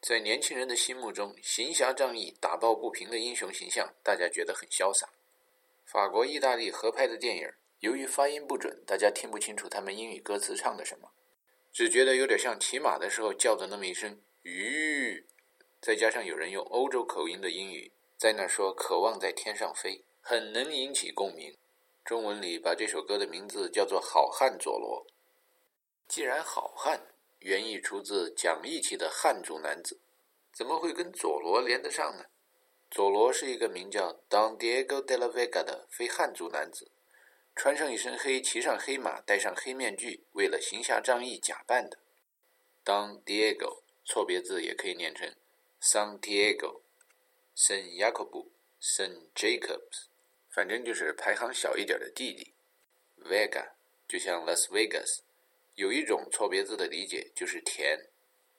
[0.00, 5.08] 在年轻人的心目中，行侠仗义、打抱不平的英雄形象，大家觉得很潇洒。
[5.84, 7.48] 法国、意大利合拍的电影。
[7.78, 11.12] 由于发音不准，大家听不清楚他们英语歌词唱的什么，
[11.72, 15.26] 只觉得有点像骑马的时候叫的那么一声“吁”，
[15.80, 21.56] 再加上有人用欧洲口音的英语在那说“渴望在天上飞”，很能引起共鸣。
[22.04, 25.06] 中文里把这首歌的名字叫做《好汉佐罗》。
[26.06, 27.06] 既然好汉
[27.38, 29.98] 原意出自讲义气的汉族男子，
[30.52, 32.26] 怎么会跟佐罗连得上呢？
[32.90, 36.90] 佐罗是一个名叫 Don Diego de la Vega 的非汉族男子。
[37.54, 41.98] 穿上一身黑，骑上黑马，戴上黑面具，为了行侠仗义假扮的。
[42.82, 45.32] 当 Diego 错别字也可以念成
[45.80, 46.80] San Diego、
[47.54, 48.48] San Jacob、
[48.80, 50.06] San Jacobs，
[50.50, 52.52] 反正就是排行小一点的弟弟。
[53.22, 53.72] Vega
[54.08, 55.20] 就像 Las Vegas，
[55.74, 58.08] 有一种错别字的理解就是田。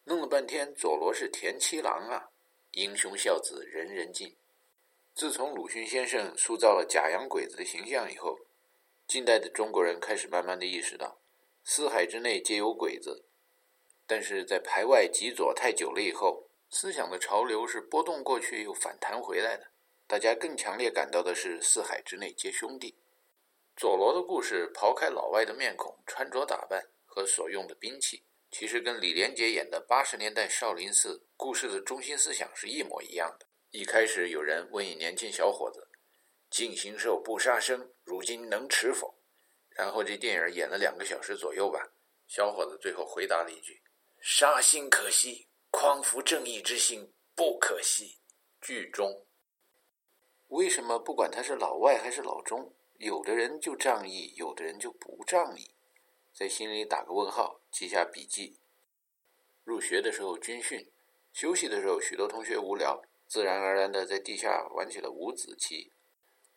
[0.05, 2.29] 弄了半天，佐罗是田七郎啊！
[2.71, 4.35] 英雄孝子人人敬。
[5.13, 8.39] 自从鲁迅先生塑造了假洋鬼子的形象以后。
[9.07, 11.19] 近代的中国人开始慢慢的意识到，
[11.63, 13.25] 四海之内皆有鬼子，
[14.07, 19.67] 但是在排外极左太久了以后，思想的潮流是波动过去又反弹回来的。
[20.07, 22.95] 大家更强烈感到的是四海之内皆兄弟。
[23.75, 33.45] 佐罗的故事刨开老外的面孔、穿着打扮和所用的兵器，其实跟李连杰演的八十年代少林寺故事的中心思想是一模一样的。
[33.71, 35.87] 一开始有人问一年轻小伙子。
[36.53, 39.15] 净行兽不杀生，如今能持否？
[39.71, 41.91] 然后这电影演了两个小时左右吧。
[42.27, 43.81] 小伙子最后回答了一句
[44.21, 48.19] ：“杀心可惜，匡扶正义之心不可惜。”
[48.61, 49.25] 剧中，
[50.49, 55.71] 为什么不管他是老外还是老中，有的人就仗义，有的人就不仗义？
[56.35, 58.59] 在心里打个问号，记下笔记。
[59.63, 60.87] 入学的时候军训，
[61.33, 65.91] 休息的时候许多同学无聊，自然而然的在地下玩起了五子棋。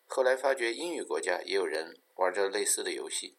[0.06, 3.36] 后来发觉，英语国家也有人玩着类似的游戏，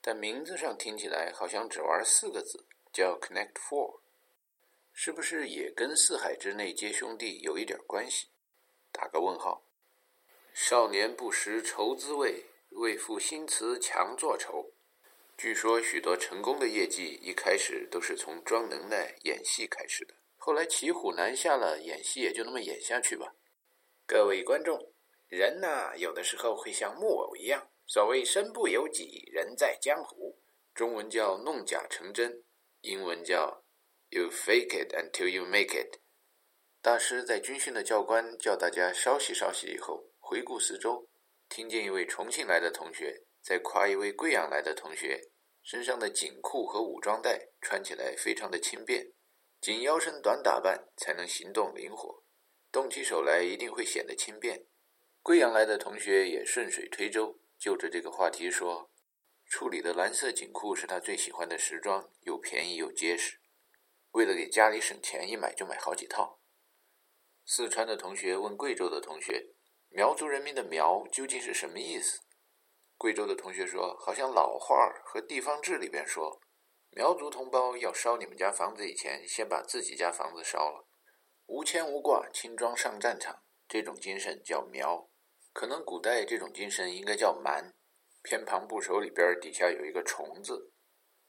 [0.00, 4.00] 但名字上听起来好像只玩四个字，叫 Connect Four，
[4.92, 8.26] 是不是也跟四海之内皆兄弟有一点关系？
[8.90, 9.62] 打个问号。
[10.52, 14.70] 少年不识愁滋味，为赋新词强作愁。
[15.38, 23.34] 据说许多成功的业绩一开始都是从装能耐、演戏开始的，后来骑虎难下了，演戏也就那么演下去吧。
[24.06, 24.92] 各位观众。
[25.32, 27.70] 人呢，有的时候会像木偶一样。
[27.86, 30.38] 所谓“身不由己，人在江湖”，
[30.74, 32.44] 中文叫“弄假成真”，
[32.82, 33.64] 英文叫
[34.10, 36.00] “You fake it until you make it”。
[36.82, 41.08] 大师在军训的教官叫大家稍息稍息以后，回顾四周，
[41.48, 45.30] 听见一位重庆来的同学在夸一位贵阳来的同学
[45.62, 49.10] 身上的紧裤和武装带穿起来非常的轻便，
[49.62, 52.22] 紧腰身短打扮才能行动灵活，
[52.70, 54.66] 动起手来一定会显得轻便。
[55.22, 58.90] 贵阳来的同学也顺水推舟，就着这个话题说
[59.46, 63.38] ：“处理的蓝色紧裤是他最喜欢的时装，又便宜又结实。
[64.10, 66.40] 为了给家里省钱，一买就买好几套。”
[67.46, 69.54] 四川的同学问贵州的同学
[69.90, 72.18] ：“苗族人民的‘苗’究竟是什么意思？”
[72.98, 76.40] 贵州的同学说：“好像老话儿和地方志里边说，
[76.90, 80.88] 苗族同胞要烧你们家房子以前，先把自己家房子烧了，
[81.46, 85.08] 无牵无挂，轻装上战场，这种精神叫苗。”
[85.52, 87.74] 可能古代这种精神应该叫蛮，
[88.22, 90.72] 偏旁部首里边底下有一个虫字。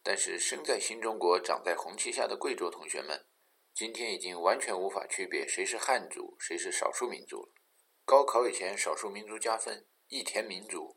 [0.01, 3.25] 但是生在新中国、长在红旗下的贵州同学们，
[3.73, 7.53] 今天已经完全无法区别谁是汉族，谁是少数民族了。
[8.05, 10.95] 高考以前，少数民族加分，一填民族，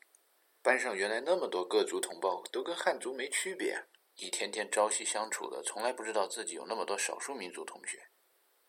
[0.61, 8.09] 班上原来那么多各族同胞都跟汉族没区别，一天天朝夕相处的，从来不知道自己有那么多少数民族同学。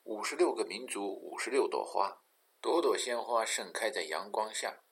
[0.03, 2.22] 五十六个民族，五十六朵花。
[2.60, 4.84] 朵朵鲜花盛开在阳光下，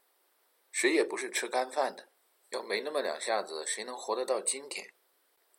[0.72, 2.12] 谁也不是吃干饭的，
[2.50, 4.94] 要没那么两下子，谁能活得到今天？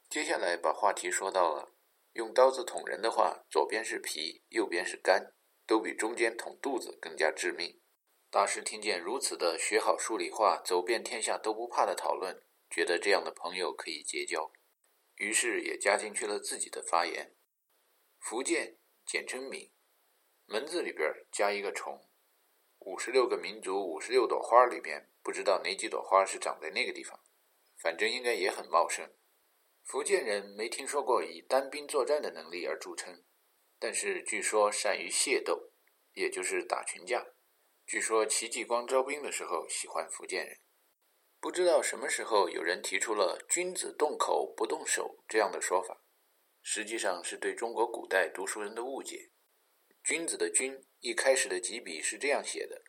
[0.08, 1.72] 接下来把话题说到了，
[2.12, 5.34] 用刀子捅人的话，左边是皮，右边是肝，
[5.66, 7.80] 都比中间捅肚子更加致命。
[8.30, 14.52] 大师听见如此的学好数理化、走遍天下都不怕的讨论，觉得这样的朋友可以结交，
[15.16, 17.34] 于是也加进去了自己的发言。
[18.20, 19.72] 福建简称闽，
[20.46, 22.08] 门字里边加一个虫，
[22.78, 27.20] 五十六个民族，五十六朵花里边，不知道哪几朵花是长在那个地方，
[27.76, 29.10] 反正应该也很茂盛。
[29.82, 33.24] 福建人没听说过以单兵作战的能力而著称，
[33.78, 35.72] 但是据说善于械斗，
[36.12, 37.26] 也就是打群架。
[37.84, 40.58] 据说戚继光招兵的时候喜欢福建人。
[41.40, 46.02] 不知道什么时候有人提出了“君子动口不动手”这样的说法，
[46.62, 49.30] 实际上是对中国古代读书人的误解。
[50.06, 52.80] 君子的“君”一开始的几笔是这样写的：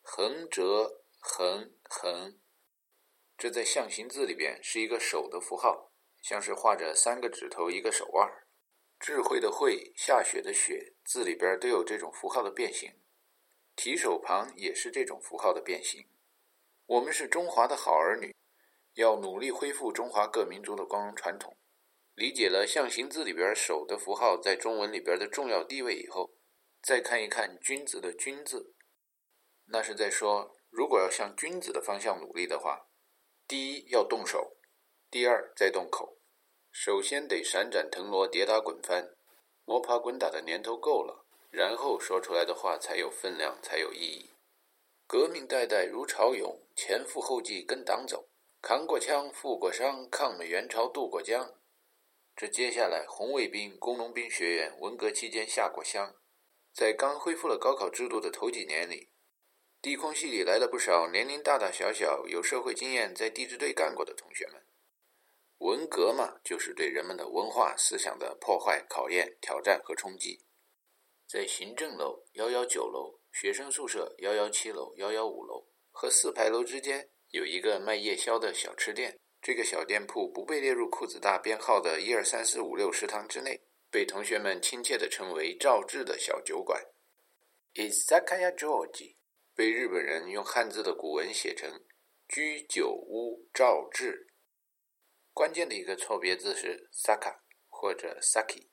[0.00, 2.40] 横折横横，
[3.36, 5.92] 这在象形字里边是一个手的符号。
[6.22, 8.26] 像是画着三个指头一个手腕，
[8.98, 12.90] 智慧的慧，下雪的雪，字里边都有这种符号的变形，
[13.76, 16.08] 提手旁也是这种符号的变形。
[16.86, 18.34] 我们是中华的好儿女，
[18.94, 21.54] 要努力恢复中华各民族的光荣传统。
[22.14, 26.32] 理解了象形字里边手的符号在中文里边的重要地位以后，
[26.82, 28.74] 再看一看君子的君字，
[29.66, 32.88] 那是在说，如果要向君子的方向努力的话，
[33.46, 34.56] 第一要动手。
[35.08, 36.18] 第二，再动口，
[36.72, 39.14] 首先得闪展腾挪、跌打滚翻，
[39.64, 44.30] 摸爬滚打的年头够了，然后说出来的话才有分量，才有意义。
[45.06, 48.28] 革命代代如潮涌，前赴后继跟党走，
[48.60, 51.54] 扛过枪，负过伤，抗美援朝渡过江。
[52.34, 56.16] 这接下来，红卫兵、工农兵学院文革期间下过乡，
[56.72, 59.10] 在刚恢复了高考制度的头几年里，
[59.80, 64.62] 地空系里来了不少年龄大大小小、有社会经验，在地质队干过的同学们。
[65.58, 70.44] 文革嘛，就是对人们的文化思想的破坏、考验、挑战和冲击。
[71.28, 79.18] 在行政楼幺幺九楼、学生宿舍幺幺七楼、幺幺五楼和四牌楼之间，有一个卖夜宵的小吃店。
[79.40, 83.60] 这个小店铺不被列入裤子大编号的一二三四五六食堂之内，
[83.92, 86.82] 被同学们亲切地称为“赵志的小酒馆”。
[87.74, 89.16] Isakaya George
[89.54, 91.84] 被日本人用汉字的古文写成
[92.26, 94.32] “居酒屋赵志”。
[95.34, 98.70] 关键的一个错别字是 “saka” 或者 “saki”，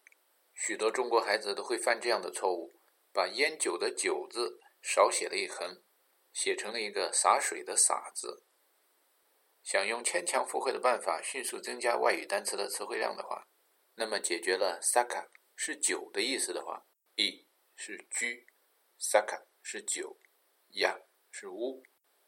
[0.53, 2.79] 许多中国孩子都会犯这样的错误，
[3.11, 5.83] 把烟酒的“酒”字少写了一横，
[6.31, 8.45] 写成了一个洒水的“洒”字。
[9.63, 13.45] 想用牵强附会的办法迅速增加外语单词的词汇量的话，
[13.99, 15.27] 那么解决了 “saka”
[15.57, 16.87] 是酒的意思的话
[17.17, 17.45] ，“i”
[17.75, 18.47] 是居
[18.97, 20.17] ，“saka” 是酒
[20.71, 20.97] ，“ya”
[21.29, 21.83] 是屋，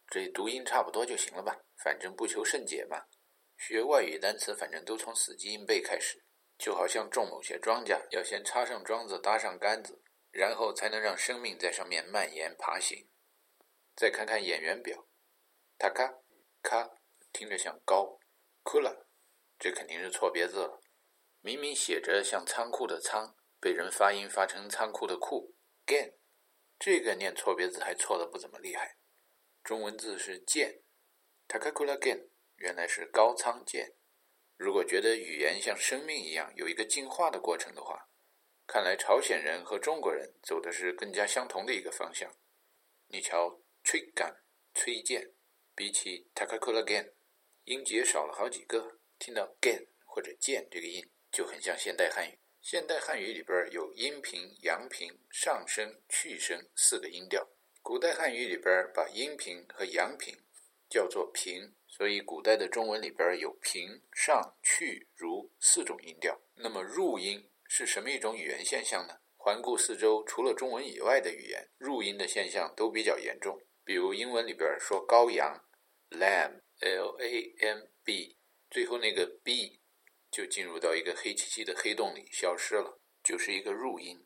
[0.10, 1.58] 这读音差不多就行了吧？
[1.78, 3.06] 反正不求甚解嘛。
[3.58, 6.26] 学外语单词，反正都从死记硬背开始，
[6.58, 13.08] 就好像种某些庄稼，要先插上桩子，搭上杆子，然后才能让生命在上面蔓延爬行。
[13.96, 15.08] 再看看演员表，
[15.78, 16.22] 塔卡
[16.62, 16.98] 卡
[17.32, 18.20] 听着像高
[18.66, 19.06] ，，kula，
[19.58, 20.81] 这肯定是错别字了。
[21.42, 25.56] 明明写着像仓库的仓，被人发音发成仓库的库。
[25.86, 26.14] gain，
[26.80, 28.98] 这个念错别字还错的不怎么厉害。
[29.64, 30.82] 中文字是剑
[31.48, 32.28] t a k a k u l a gain，。
[32.58, 33.96] 原来是高仓健。
[34.56, 38.08] 如果觉得语言像生命一样有一个进化的过程的话，
[38.68, 42.32] 看来朝鲜人和中国人走的是更加相同的一个方向。
[43.08, 44.44] 你瞧，吹杆、
[44.76, 45.32] 吹剑，
[45.74, 47.14] 比起 takakura gen，
[47.64, 49.00] 音节少了好几个。
[49.18, 52.38] 听到 gain 或者剑这个音，就很像现代汉语。
[52.62, 57.48] 现代汉语里边有阴平、阳平、上声、去声四个音调。
[57.82, 60.38] 古代汉语里边把阴平和阳平
[60.90, 61.74] 叫做平。
[61.88, 66.40] 所以，古代的中文里边有平、上、去、如四种音调。
[66.56, 69.20] 那么，入音是什么一种语言现象呢？
[69.36, 73.62] 环顾四周，除了中文以外的语言，入音的现象都比较严重。
[73.84, 75.66] 比如英文里边说羔羊
[76.12, 78.38] ，lamb，l-a-m-b，
[78.70, 79.81] 最后那个 b
[80.32, 84.26] 就进入到一个黑漆漆的黑洞里消失了，就是一个入音。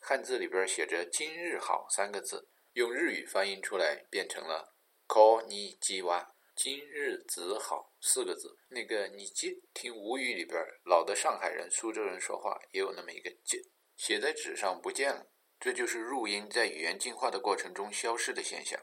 [0.00, 4.74] 汉字里边写着“今日好”三个字，用日语发音出来变成了
[5.06, 6.34] ko ni ji wa。
[6.56, 13.62] 今日子好四个字，那个你接听吴语里边老的上海人、苏州人说话也有那么一个接，
[13.96, 15.26] 写在纸上不见了，
[15.60, 18.80] 这就是入音在语言进化的过程中消失的现象。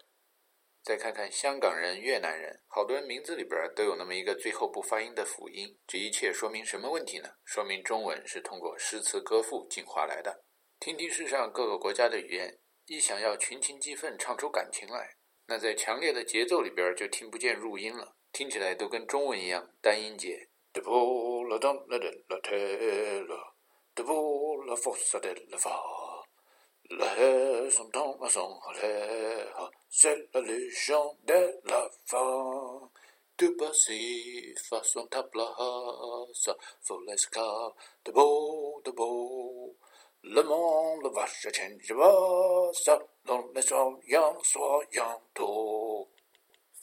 [0.84, 7.30] 再看看香港人、越南人，好多人名字里边都有那么一个最后不发音的辅音，这一切说明什么问题呢？
[7.46, 10.44] 说明中文是通过诗词歌赋进化来的。
[10.82, 15.16] 听听世上各个国家的语言，一想要群情激愤唱出感情来。
[15.48, 20.50] 那在强烈的节奏里边就听不见入音了，听起来都跟中文一样单音节。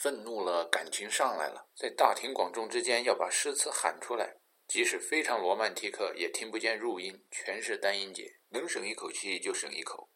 [0.00, 4.36] 愤怒了，感情上来了，在大庭广众之间要把诗词喊出来，
[4.66, 10.10] 即使非常罗曼蒂克，也听不见入音，全是单音节，能省一口气就省一口。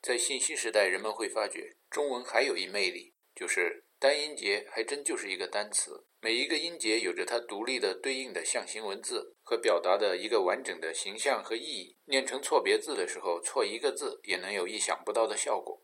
[0.00, 11.96] 在信息时代，人们会发觉中文还有一魅力，就是单音节还真就是一个单词，每一个音节有着它独立的对应的象形文字和表达的一个完整的形象和意义。
[12.06, 15.80] 念成错别字的时候，错一个字也能有意想不到的效果。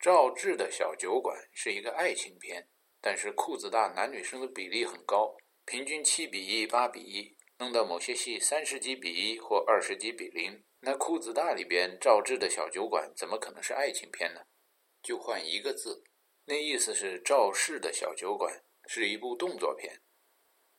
[0.00, 2.68] 赵志的小酒馆是一个爱情片，
[3.02, 10.64] 但是裤子大男女生的比例很高，平均七比一、八比一，弄到某些戏三十几比一或二十几比零。
[10.80, 14.40] 那裤子大里边赵志的小酒馆怎么可能是爱情片呢？
[15.02, 16.02] 就换一个字，
[16.46, 20.00] 那意思是赵氏的小酒馆是一部动作片。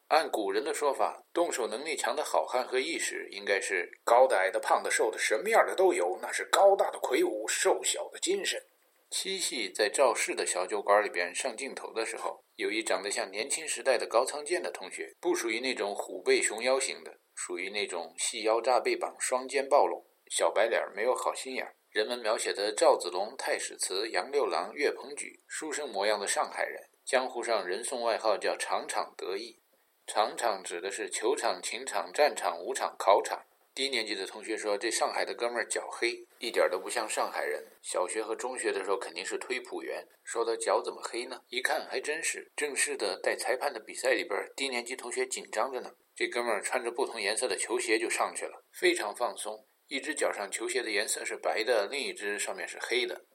[0.09, 8.61] 按古人的说法，动手能力强的好汉和义士应该是高的、矮的、胖的、瘦的，什么样的都有，那是高大的魁梧，瘦小的精神。
[9.09, 21.75] 七系在赵氏的小酒馆里边上镜头的时候，有一长得像年轻时代的高仓健的同学，不属于那种虎背熊腰型的，属于那种细腰扎背膀、双肩暴露、小白脸，没有好心眼。
[21.89, 29.59] 人们描写的赵子龙、太史慈、杨六郎、岳鹏举，书生模样的上海人，江湖上人送外号叫“场场得意”。
[30.07, 33.45] 场场指的是球场、情场、战场、舞场、考场。
[33.75, 37.63] 低年级的同学说：“这上海的哥们儿脚黑，一点都不像上海人。
[37.83, 40.03] 小学和中学的时候肯定是推普员。
[40.23, 41.39] 说他脚怎么黑呢？
[41.49, 45.91] 一看还真是正式的带裁判的比赛里边，低年级同学紧张着呢。
[46.15, 49.67] 这哥们儿穿着不同颜色的球鞋就上去了，非常放松。
[49.87, 53.25] 一只脚上球鞋的颜色是白的，另一只上面是黑的。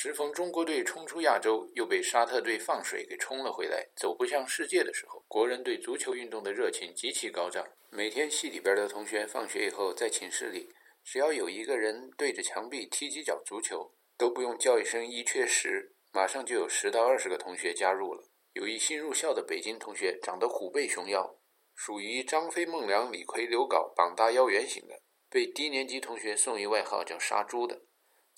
[0.00, 10.68] 时逢中国队冲出亚洲，又被沙特队放水给冲了回来，走不向世界的时候，国人对足球运动的热情极其高涨。”每天系里边的同学放学以后，在寝室里，
[11.02, 18.22] 只要有一个人对着墙壁踢几脚足球，都不用叫一声一缺十，马上就有十到二十个同学加入了。
[18.52, 21.40] 有一新入校的北京同学，长得虎背熊腰，
[21.74, 27.82] 属于张飞、孟良、李逵、刘镐膀大腰圆型的，被低年级同学送一外号叫“杀猪”的，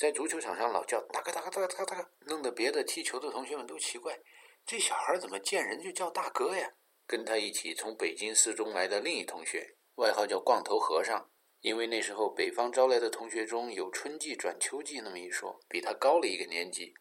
[0.00, 4.18] 在足球场上老叫“大哥大哥大哥大哥”，弄得别的踢球的同学们都奇怪，
[4.64, 6.72] 这小孩怎么见人就叫大哥呀？
[7.06, 11.30] 跟他一起从北京四中来的另一同学，外号叫“光头和尚”，
[11.60, 16.94] 因为那时候北方招来的同学中有春季转秋季那么一说，比他高了一个年级。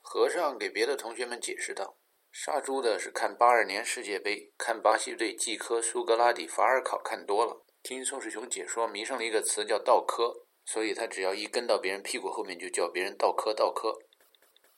[0.00, 1.98] 和尚给别的同学们解释道
[2.30, 13.92] ：“杀猪的是看八二年世界杯，看巴西队季科、苏格拉底、法尔考看多了，听宋世雄解说迷上了一个词叫倒科，所以他只要一跟到别人屁股后面，就叫别人倒科倒科。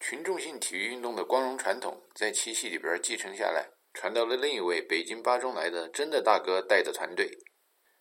[0.00, 7.30] 群众性体育运动的光荣传统在七系里边继承下来。”传到了另一位北京八中来的真的大哥带的团队，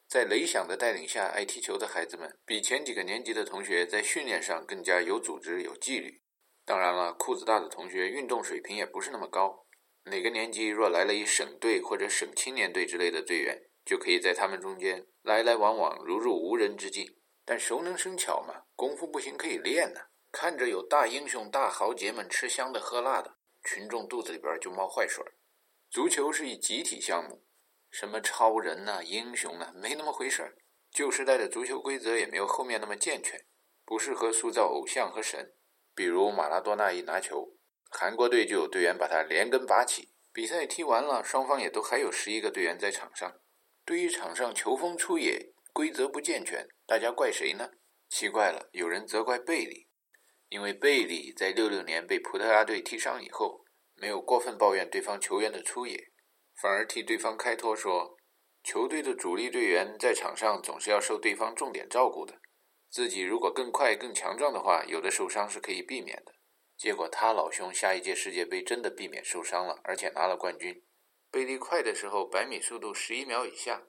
[0.10, 6.22] 在雷响的带领下，爱踢球的孩子们比前几个年级的同学在训练上更加有组织、有纪律。
[6.66, 9.66] 当然了，裤子大的同学运动水平也不是那么高。
[10.12, 17.15] 哪个年级若来了一省队或者省青年队之类的队员，就可以在他们中间来来往往，如入无人之境。
[17.46, 20.02] 但熟能生巧嘛，功夫不行可以练呢。
[20.32, 25.34] 看着有大英雄、大豪杰们吃香的喝辣的，群众肚子里边就冒坏水儿。
[25.90, 27.46] 足球是一集体项目，
[27.90, 30.58] 什么超人呐、英雄呐，没那么回事儿。
[30.92, 33.46] 旧时代的足球规则也没有后面那么健全，
[33.86, 35.54] 不适合塑造偶像和神。
[35.94, 37.56] 比如马拉多纳一拿球，
[37.90, 40.12] 韩国队就有队员把他连根拔起。
[40.34, 43.40] 比赛踢完了，双方也都还有十一个队员在场上。
[43.86, 47.70] 对于场上球风出野、规则不健全，大家怪谁呢？
[48.08, 49.90] 奇怪了，有人责怪贝利，
[50.48, 53.66] 因为贝利在六六年被葡萄牙队踢伤以后。
[53.96, 56.12] 没有过分抱怨对方球员的粗野，
[56.62, 58.16] 反而替对方开脱说，
[58.64, 62.40] 球队的主力队员在场上总是要受对方重点照顾的，
[62.90, 66.36] 自己如果更快更强壮的话，有的受伤是可以避免的。
[66.78, 70.86] 结果他老兄下一届世界杯真的避免受伤了，而且拿了冠军。
[71.30, 73.84] 贝利快的时候百米速度十一秒以下，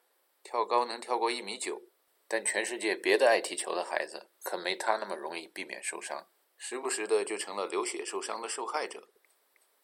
[0.47, 1.82] 跳高能跳过一米九，
[2.28, 9.09] 但全世界别的爱踢球的孩子可没他那么容易避免受伤，时不时的就成了流血受伤的受害者。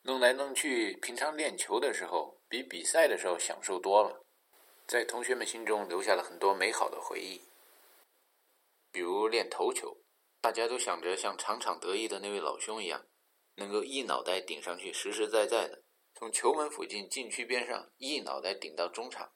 [0.03, 4.25] 弄来弄去，平常练球的时候比比赛的时候享受多了，
[4.87, 7.43] 在同学们心中留下了很多美好的回忆。
[8.93, 9.99] 比如练头球，
[10.41, 13.05] 大家都想着像场场得意的那位老兄一样，
[13.57, 15.83] 能够一脑袋顶上去，实实在在的
[16.15, 19.33] 从球门附近禁区边上一脑袋顶到中场。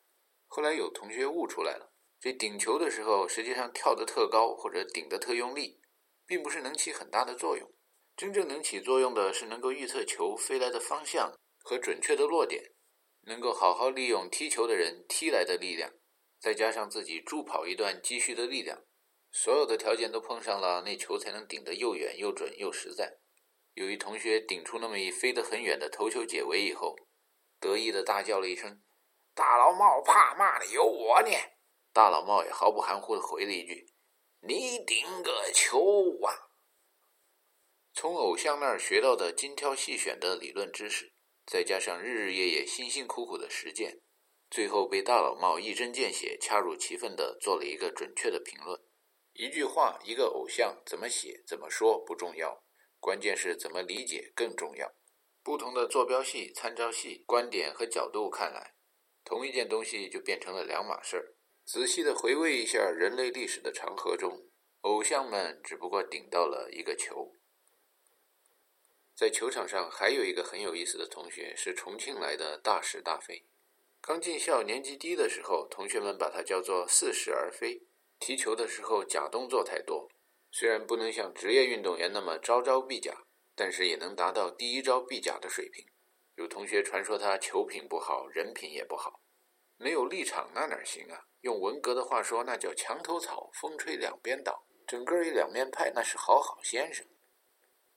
[0.46, 5.80] 后来有同学悟出来了，这顶球的时候，实际上跳得特高或者顶得特用力，
[6.26, 7.72] 并不是能起很大的作用。
[8.16, 12.72] 真正能起作用的是能够预测球飞来的方向和准确的落点，
[13.22, 15.92] 能够好好利用踢球的人踢来的力量，
[16.40, 18.84] 再加上自己助跑一段积蓄的力量。
[19.30, 23.18] 所有的条件都碰上了，那球才能顶得又远又准又实在。
[23.74, 26.96] 有一同学顶出那么一飞得很远的头球解围以后，
[27.60, 28.80] 得意的大叫了一声
[29.36, 31.30] ：“大老帽怕骂的有我呢！”
[31.92, 33.86] 大老帽也毫不含糊的回了一句
[34.40, 35.78] ：“你顶个球
[36.24, 36.48] 啊！”
[37.94, 41.12] 从偶像那儿学到的精挑细选的理论知识，
[41.46, 44.00] 再加上日日夜夜辛辛苦苦的实践，
[44.50, 48.80] 最后被大老帽一针见血、恰如其分的做了一个准确的评论。
[49.32, 52.62] 一句话，一个偶像怎么写、怎么说不重要，
[52.98, 54.92] 关键是怎么理解更重要。
[55.42, 58.74] 不同的坐标系、参照系、观点和角度看来，
[59.26, 61.34] 同一件东西就变成了两码事儿。
[61.66, 64.46] 仔细的回味一下人类历史的长河中，
[64.82, 67.34] 偶像们只不过顶到了一个球。
[69.16, 73.46] 在球场上还有一个很有意思的同学，是重庆来的大是大非。
[74.00, 77.82] 刚进校年纪低的时候，同学们把他叫做似是而非。
[78.20, 80.08] 踢球的时候假动作太多，
[80.52, 83.24] 虽然不能像职业运动员那么招招必假，
[83.56, 85.84] 但是也能达到第一招必假的水平。
[86.36, 89.20] 有同学传说他球品不好，人品也不好，
[89.76, 91.26] 没有立场那哪行啊？
[91.40, 94.66] 用文革的话说，那叫墙头草，风吹两边倒。
[94.86, 97.04] 整个一两面派，那是好好先生。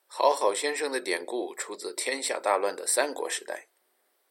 [0.08, 3.68] 好好先生的典故出自天下大乱的三国时代，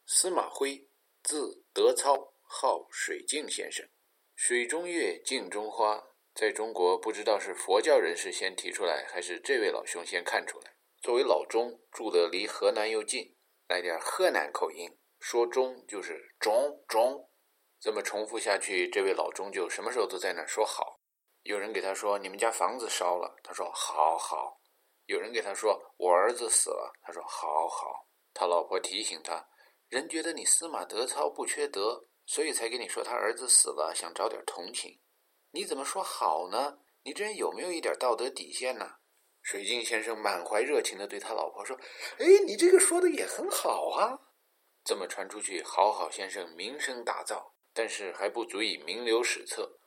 [0.07, 0.89] 司马徽，
[1.23, 3.89] 字德操，号水镜先生。
[4.35, 6.03] 水中月，镜中花，
[6.35, 10.75] 在中国不知道是佛教人士先提出来，还是这位老兄先看出来。
[11.01, 13.37] 作为老中，住的离河南又近，
[13.69, 17.31] 来点河南口音，说中就是中中。
[17.79, 20.99] 这么重复下去，这位老中就什么时候都在那说好。
[21.43, 24.59] 有人给他说：“你们家房子烧了。”他说：“好好。”
[25.05, 29.47] 有人给他说：“我儿子死了。”他说：“好好。”他老婆提醒他
[29.89, 35.01] ：“人觉得你司马德操不缺德。”所以才跟你说他儿子死了，想找点同情。
[35.51, 36.79] 你怎么说好呢？
[37.03, 38.97] 你这人有没有一点道德底线呢？
[39.51, 41.75] 水镜先生满怀热情地对他老婆说
[42.21, 44.13] ：“哎，你这个说的也很好啊。”
[44.85, 49.79] 这么传出去，好好先生名声大噪，但是还不足以名留史册。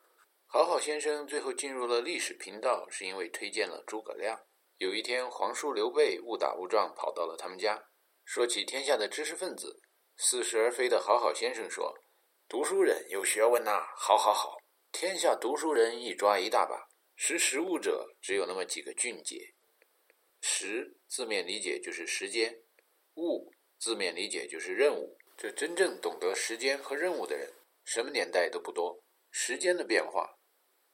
[0.47, 4.39] 好好先生最后进入了历史频道，是因为推荐了诸葛亮。
[4.79, 7.79] 有一天，皇叔刘备误打误撞跑到了他们家，
[8.25, 9.79] 说起天下的知识分子，
[10.17, 11.93] 似是而非的好好先生说。
[12.49, 14.57] 读书人有学问呐，好好好！
[14.91, 16.87] 天下读书人一抓一大把，
[17.23, 19.53] 识时务者只有那么几个俊杰。
[20.41, 22.63] 时字面理解就是时间，
[23.13, 25.19] 务字面理解就是任务。
[25.37, 27.53] 这真正懂得时间和任务的人，
[27.85, 29.03] 什么年代都不多。
[29.29, 30.39] 时间的变化，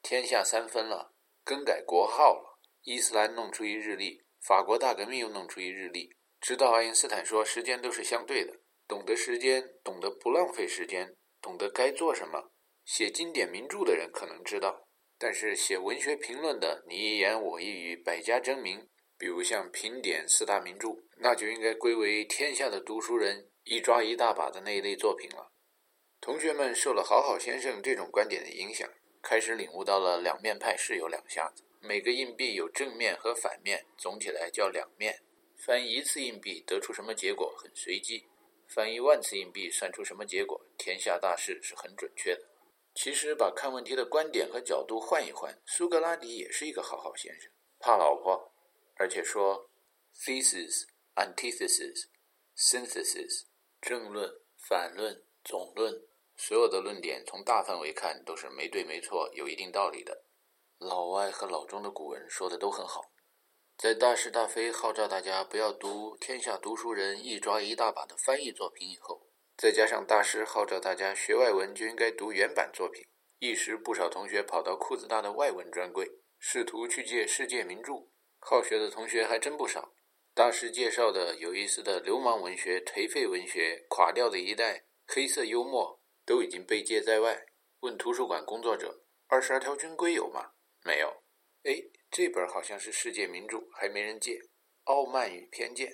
[0.02, 1.14] 天下三分了，
[1.46, 8.54] 更改国号了，伊斯兰弄出一日历，法国大革命又弄出一日历，直到爱因斯坦说时间都是相对的。
[8.86, 11.16] 懂得时间，懂得不浪费时间。
[11.40, 12.52] 懂得该做什么，
[12.84, 14.87] 写经典名著的人可能知道，
[15.20, 18.88] 但是写文学评论的，你一言我一语，百家争鸣。
[19.20, 25.52] 比如像评点四大名著，那就应该归为天下的读书人一抓一大把的那一类作品了。
[26.22, 28.88] 同学们受了好好先生这种观点的影响，
[29.24, 35.20] 开始领悟到了两面派是有两下子，每个硬币有正面和反面，总体来叫两面。
[35.58, 38.24] 翻一次硬币得出什么结果很随机。
[38.68, 40.62] 翻一万次硬币，算出什么结果？
[40.78, 42.42] 天下大事是很准确的。
[43.00, 48.52] 其实，把看问题的观点和角度换一换，苏格拉底也是一个好好先生，怕老婆，
[48.96, 49.70] 而且说
[50.16, 52.08] ：thesis、antithesis、
[52.58, 53.44] synthesis，
[53.80, 60.24] 正论、反论、总论，所有的论点从大范围看都是没对没错，有一定道理的。
[60.80, 63.12] 老外和老中的古文说的都很好。
[63.78, 69.27] 在大是大非号召大家不要读天下读书人一抓一大把的翻译作品以后，
[69.58, 73.04] 再加上大师号召大家学外文就应该读原版作品，
[73.40, 77.94] 一时不少同学跑到裤子大的外文专柜，试图去借世界名著。
[78.38, 79.96] 好学的同学还真不少。
[80.36, 87.48] 大师介绍的有意思的流氓文学、颓废文学、垮掉的一代、黑色幽默，都已经被借在外。
[87.80, 90.52] 问图书馆工作者：“二十二条军规有吗？
[90.86, 91.24] 没有。
[91.64, 91.82] 哎，
[92.12, 94.34] 这本好像是世界名著，还没人借，
[94.84, 95.88] 《傲慢与偏见》。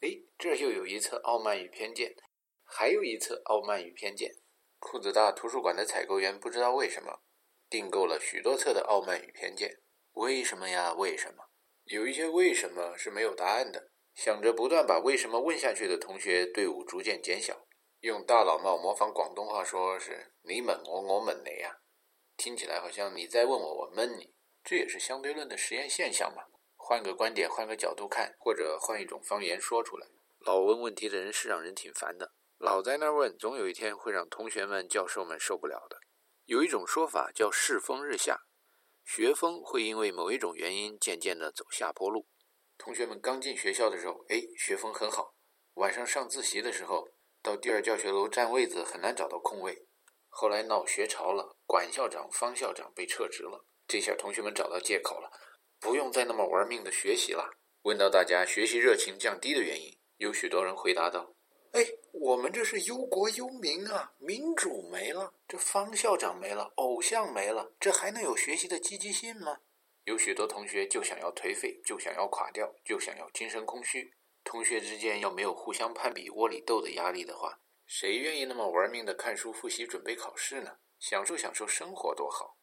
[0.00, 2.10] 哎，这又有一册《傲慢与偏见》，
[2.74, 4.30] 还有一册《傲慢与偏见》。
[4.78, 7.20] 裤子大图书馆的采购员不知道为什么
[7.68, 9.68] 订购了许多册的《傲慢与偏见》。
[10.12, 10.94] 为什么呀？
[10.94, 11.44] 为什么？
[11.84, 13.90] 有一些为什么是没有答案的。
[14.14, 17.66] 想着不断把为什么问下去的同学队伍逐渐减小。
[18.00, 21.76] 用大老帽模仿广东话说是“你猛我，我猛你呀”，
[22.38, 24.32] 听起来好像你在问我，我闷你。
[24.64, 26.44] 这也是相对论的实验现象嘛。
[26.74, 30.08] 换个观点，换个角度看，或者换一种方言说出来。
[30.40, 32.32] 老问问题的人是让人挺烦的，
[32.62, 35.98] 老在那儿问，总有一天会让同学们、教授们受不了的。
[36.44, 38.42] 有一种说法叫世风日下，
[39.04, 42.28] 学风会因为某一种原因渐渐地走下坡路。
[42.78, 45.34] 同学们刚进学校的时候，哎，学风很好。
[45.74, 47.08] 晚上上自习的时候。
[47.42, 49.88] 到第二教学楼占位子很难找到空位，
[50.28, 53.66] 后来闹学潮了，管校长、方校长被撤职了。
[53.88, 55.28] 这下同学们找到借口了，
[55.80, 57.50] 不用再那么玩命的学习了。
[57.82, 61.34] 问到大家学习热情降低的原因，有许多人回答道
[61.72, 61.80] ：“哎，
[62.12, 69.58] 我们这是忧国忧民啊，民主没了，这方校长没了，偶像没了，这还能有学习的积极性吗？”
[70.04, 74.12] 有许多同学就想要颓废，就想要垮掉，就想要精神空虚。
[74.44, 80.76] 同学之间要没有互相攀比、窝里斗的压力的话，谁愿意那么玩命的看书、复习、准备考试呢？
[80.98, 82.58] 享受享受生活多好！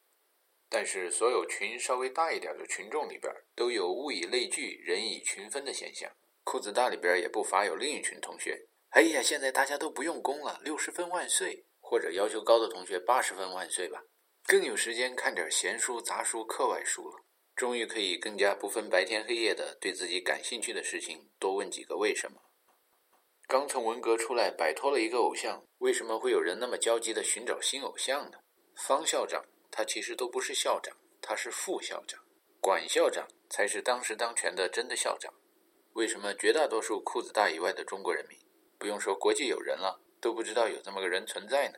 [0.69, 6.11] 但是，所有群稍微大一点的群众里边，都有物以类聚、人以群分的现象。
[6.43, 8.67] 裤子大里边也不乏有另一群同学。
[8.89, 11.65] 哎呀，现在大家都不用功了，六十分万岁！
[11.79, 14.01] 或者要求高的同学八十分万岁吧，
[14.45, 17.17] 更有时间看点闲书、杂书、课外书了。
[17.55, 22.41] 终于可以更加不分白天黑夜的对自己感兴趣的事情多问几个为什么。
[23.47, 28.39] 刚从文革出来，摆脱了一个偶像，为什么会有人那么焦急的寻找新偶像呢？
[28.75, 32.19] 方校长他其实都不是校长，他是副校长，
[32.59, 35.31] 管校长才是当时当权的真的校长。
[35.93, 38.38] 为什么绝大多数裤子大以外的中国人民，
[38.79, 41.77] 不用说国际友人了，都不知道有这么个人存在呢？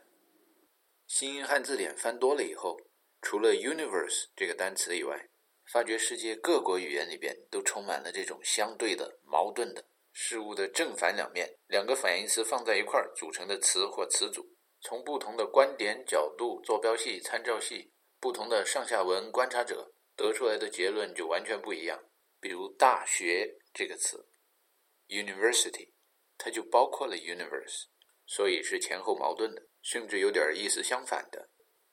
[1.06, 2.80] 新英汉字典翻多了以后，
[3.20, 5.28] 除了 universe 这个单词以外，
[5.70, 22.00] 发觉世界各国语言里边都充满了这种相对的、矛盾的事物的正反两面，两个反义词放在一块儿组成的词或词组，从不同的观点、角度、坐标系、参照系、不同的上下文观察者得出来的结论就完全不一样。
[22.40, 24.26] 比如“大学”这个词
[25.08, 25.90] ，“university”，
[26.44, 27.84] 它就包括了 “universe”，
[28.26, 31.50] 所以是前后矛盾的，甚至有点意思相反的。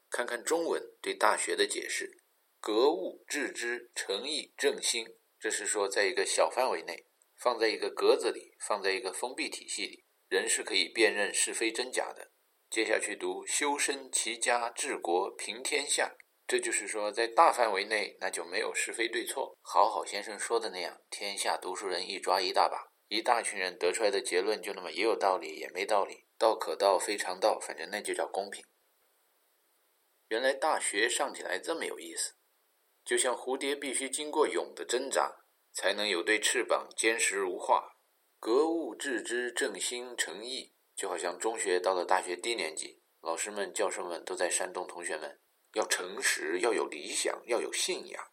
[0.09, 2.23] 看看中文对“大学”的解释。
[2.59, 5.05] 格物致知、诚意正心，
[5.39, 7.05] 这是说，在一个小范围内，
[7.37, 12.31] 放在一个格子里，放在一个封闭体系里，人是可以辨认是非真假的。
[12.71, 16.15] 接下去读修身齐家治国平天下，
[16.47, 19.55] 这就是说，在大范围内，那就没有是非对错。
[19.61, 28.63] 好好先生说的那样，天下读书人一抓一大把，一大群人得出来的结论就那么也有道理，也没道理，道可道非常道，反正那就叫公平。
[30.27, 32.35] 原来大学上起来这么有意思。
[33.03, 35.43] 就像蝴蝶必须经过蛹的挣扎，
[35.73, 37.95] 才能有对翅膀坚实如画。
[38.39, 45.39] 格物致知、正心诚意，就好像中学到了大学低年级，老师们、教授们都在煽动同学们
[45.73, 48.23] 要诚实、要有理想、要有信仰。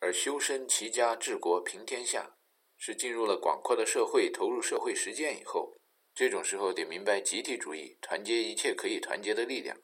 [0.00, 2.38] 而修身齐家治国平天下，
[2.84, 5.72] 是进入了广阔的社会，投入社会实践以后，
[6.16, 9.78] 这种时候得明白集体主义，团结一切可以团结的力量。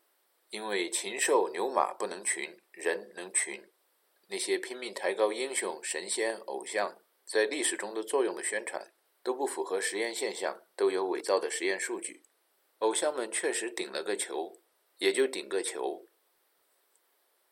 [0.50, 3.62] 因为禽兽牛马不能群，人能群。
[4.26, 8.92] 那些拼命抬高英雄、神仙、偶像在历史中的作用的宣传，
[9.22, 12.24] 都不符合实验现象，都有伪造的实验数据。
[12.78, 14.60] 偶像们确实顶了个球，
[14.96, 16.04] 也就顶个球。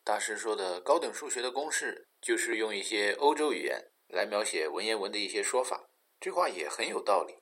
[0.03, 5.89] 大师说的高等数学的公式，就是用一些欧洲语言来描写文言文的一些说法，
[6.19, 7.35] 这话也很有道理。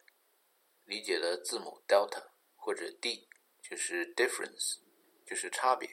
[0.83, 3.27] 理解了字母 delta 或者 d，
[3.61, 4.77] 就是 difference，
[5.25, 5.89] 就是差别。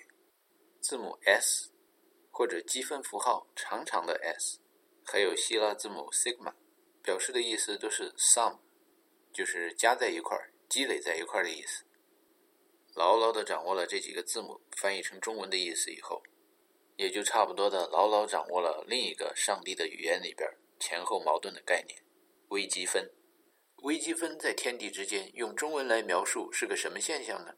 [0.81, 1.70] 字母 s。
[2.35, 4.59] 或者积分符号长长的 s，
[5.05, 6.55] 还有希腊字母 sigma，
[7.03, 8.59] 表示的意思都是 sum，
[9.35, 11.85] 就是加在一块儿、积累在一块儿的意思。
[12.95, 16.23] 牢牢地掌握了这几个字母翻译成中文的意思以后，
[16.97, 20.49] 也就差不多的牢牢掌握了另一个上帝的语言里边
[20.83, 22.03] 前后矛盾的概念——
[22.51, 23.09] 微积分。
[23.85, 27.55] 微积分在天地之间用中文来描述是个什么现象呢？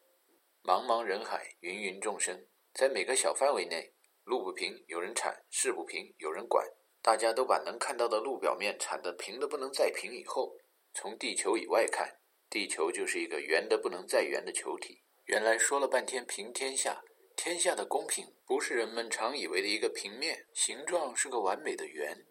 [0.63, 3.95] 茫茫人海，芸芸众生，在每个小范围内。
[4.25, 6.67] 路不平，有人铲；事不平，有人管。
[7.01, 10.59] 大家都把能看到的路表面铲得平的不能再平以后，
[10.93, 12.19] 从地球以外看，
[12.51, 15.03] 地球就是一个圆的不能再圆的球体。
[15.25, 17.03] 原来说了半天平天下，
[17.37, 22.27] 天下的公平不是人们常以为的一个平面，形状是个完美的圆。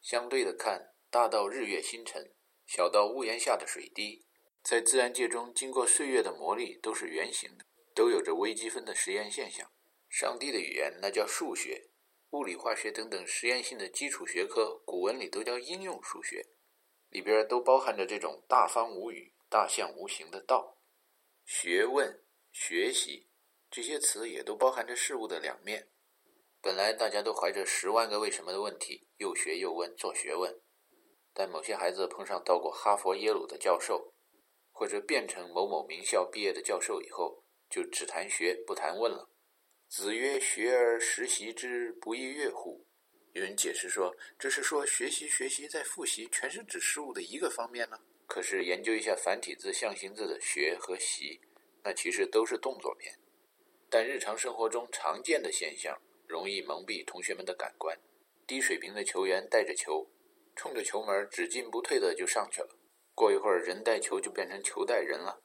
[0.00, 2.34] 相对的看，大到日月星辰，
[2.66, 4.26] 小到屋檐下的水滴，
[4.62, 9.70] 在自然界中经过岁月的磨砺，都是圆形的，都有着微积分的实验现象。
[10.08, 11.90] 上帝的语言那叫数学，
[12.30, 16.46] 物理、化学等等实验性的基础学科，古文里都叫应用数学，
[17.08, 20.78] 里边都包含着这种大方无语、大象无形的道。
[21.44, 23.26] 学问、学习。
[23.70, 25.90] 这些词也都包含着事物的两面。
[26.60, 30.60] 本来大家都怀着十万个为什么的问题，又学又问做学问。
[31.32, 34.12] 但某些孩子碰上到过哈佛、耶鲁的教授，
[34.72, 39.30] 或者变成某某名校毕业的教授以后，就只谈学不谈问了。
[39.88, 42.84] 子曰：“学而时习之，不亦说乎？”
[43.34, 47.96] 有人解释说，这是说学习、学习再复习，全是指事物的一个方面呢。
[48.26, 51.40] 可是研究一下繁体字、象形字的“学”和“习”，
[51.84, 53.14] 那其实都是动作片。
[53.88, 55.98] 但日常生活中常见的现象，
[56.28, 57.98] 容易蒙蔽同学们的感官。
[58.46, 60.08] 低水平的球员带着球，
[60.54, 62.68] 冲着球门只进不退的就上去了。
[63.14, 65.42] 过一会儿，人带球就变成球带人了。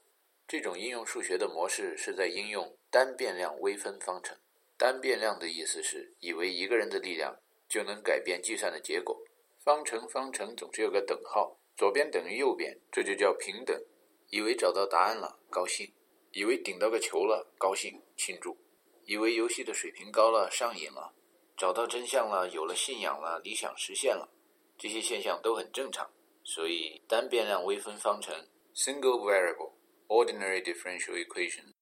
[0.47, 4.37] 这种应用数学的模式是在应用单变量微分方程。
[4.77, 9.23] 单变量的意思是以为一个人的力量就能改变计算的结果。
[9.63, 13.81] 方程方程总是有个等号，左边等于右边，这就叫平等。
[14.29, 15.93] 以为找到答案了，高兴。
[16.31, 18.57] 以为顶到个球了，高兴庆祝；
[19.05, 21.13] 以为游戏的水平高了，上瘾了；
[21.57, 24.29] 找到真相了，有了信仰了，理想实现了。
[24.77, 26.09] 这些现象都很正常。
[26.45, 28.35] 所以，单变量微分方程
[28.75, 29.71] （single variable
[30.07, 31.73] ordinary differential equation）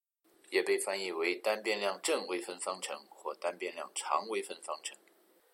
[0.49, 4.95] 也被翻译为单变量正微分方程或单变量常微分方程。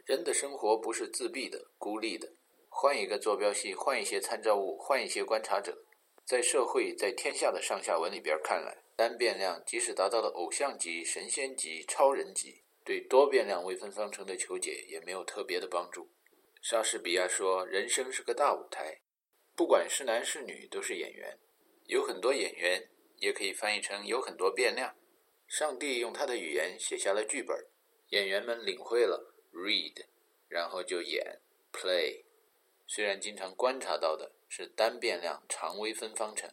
[0.05, 2.33] 人的生活不是自闭的、孤立的。
[2.69, 5.77] 换一个坐标系，换一些参照物，换一些观察者，
[6.25, 8.77] 在社会、在天下的上下文里边看来。
[8.97, 16.09] 单变量即使达到了偶像级、神仙级、超人级，对多变量微分方程的求解也没有特别的帮助。
[16.63, 19.01] 莎士比亚说：“人生是个大舞台，
[19.55, 21.37] 不管是男是女，都是演员。
[21.85, 24.95] 有很多演员，也可以翻译成有很多变量。
[25.47, 27.55] 上帝用他的语言写下了剧本，
[28.09, 30.05] 演员们领会了 （read），
[30.49, 31.39] 然后就演
[31.71, 32.23] （play）。
[32.87, 36.51] 虽然经常观察到的是单变量常微分方程。”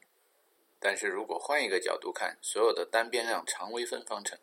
[0.85, 4.39] 但是如果换一个角度看，所有的单变量常微分方程，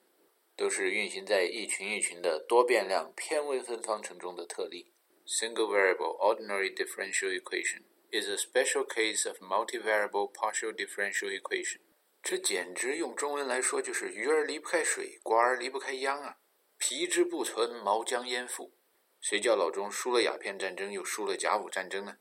[0.58, 4.92] 都是运行在一群一群的多变量偏微分方程中的特例。
[5.28, 11.82] Single variable ordinary differential equation is a special case of multivariable partial differential equation。
[12.24, 16.38] 这简直用中文来说就是鱼儿离不开水，瓜儿离不开秧啊！
[16.80, 18.74] 皮之不存，毛将焉附？
[19.20, 22.18] 谁叫老钟输了鸦片战争，又输了甲午战争呢？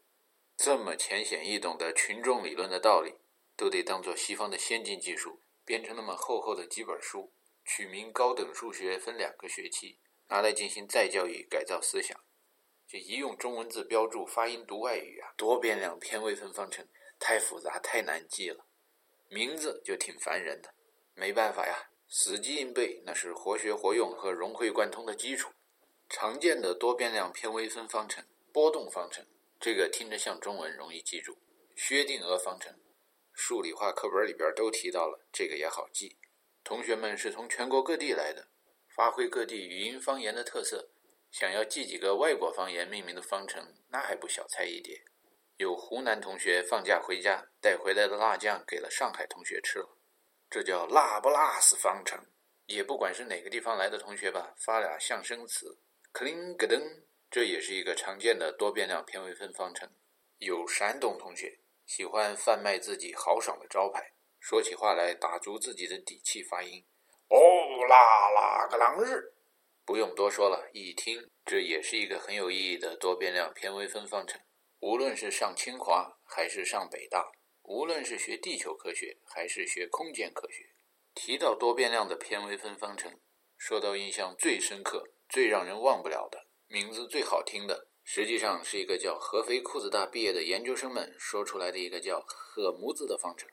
[0.59, 3.14] 这么浅显易懂的群众理论的道理。
[3.61, 7.31] 都得当做西方的先进技术，编成那么厚厚的几本书，
[7.63, 9.99] 取名高等数学，分两个学期，
[10.29, 12.19] 拿来进行再教育改造思想。
[12.89, 16.89] 这一用中文字标注发音读外语啊，多变量偏微分方程
[17.19, 18.65] 太复杂太难记了，
[19.29, 20.73] 名字就挺烦人的。
[21.15, 25.51] 没办法呀，死记硬背那是活学活用和融会贯通的基础。
[26.09, 29.27] 常见的多变量偏微分方程，波动方程，
[29.61, 31.37] 这个听着像中文，容易记住。
[31.77, 32.75] 薛定谔方程。
[33.41, 36.18] 数理化课本里边都提到了，这个也好记。
[36.62, 38.49] 同学们是从全国各地来的，
[38.95, 40.91] 发挥各地语音方言的特色，
[41.32, 45.03] 想要记几个外国方言命名的方程，那还不小菜一碟。
[45.57, 49.89] 有湖南同学放假回家带回来的辣酱给了上海同学吃了，
[50.51, 52.23] 这叫辣不辣死方程。
[52.66, 55.78] 也不管是哪个地方来的同学吧，发俩象声词，
[56.12, 56.78] 克林格登，
[57.31, 59.89] 这也是一个常见的多变量偏微分方程。
[60.40, 61.59] 有山东同学。
[61.91, 66.87] 喜欢贩卖自己豪爽的招牌，说起话来打足自己的底气发音。
[67.27, 67.37] 哦
[67.89, 69.35] 啦啦个啷日！
[69.85, 74.41] 不用多说了，一听这也是一个很有意义的多变量偏微分方程。
[74.79, 80.67] 无论是上清华还是上北大，无论是学地球科学还是学空间科学，
[81.12, 83.19] 提到多变量的偏微分方程，
[83.59, 87.90] 说到印象最深刻、最让人忘不了的名字最好听的。
[88.12, 93.49] 实际上是一个叫合肥裤子大毕业的研究生们说出来的一个叫“赫姆子”的方程。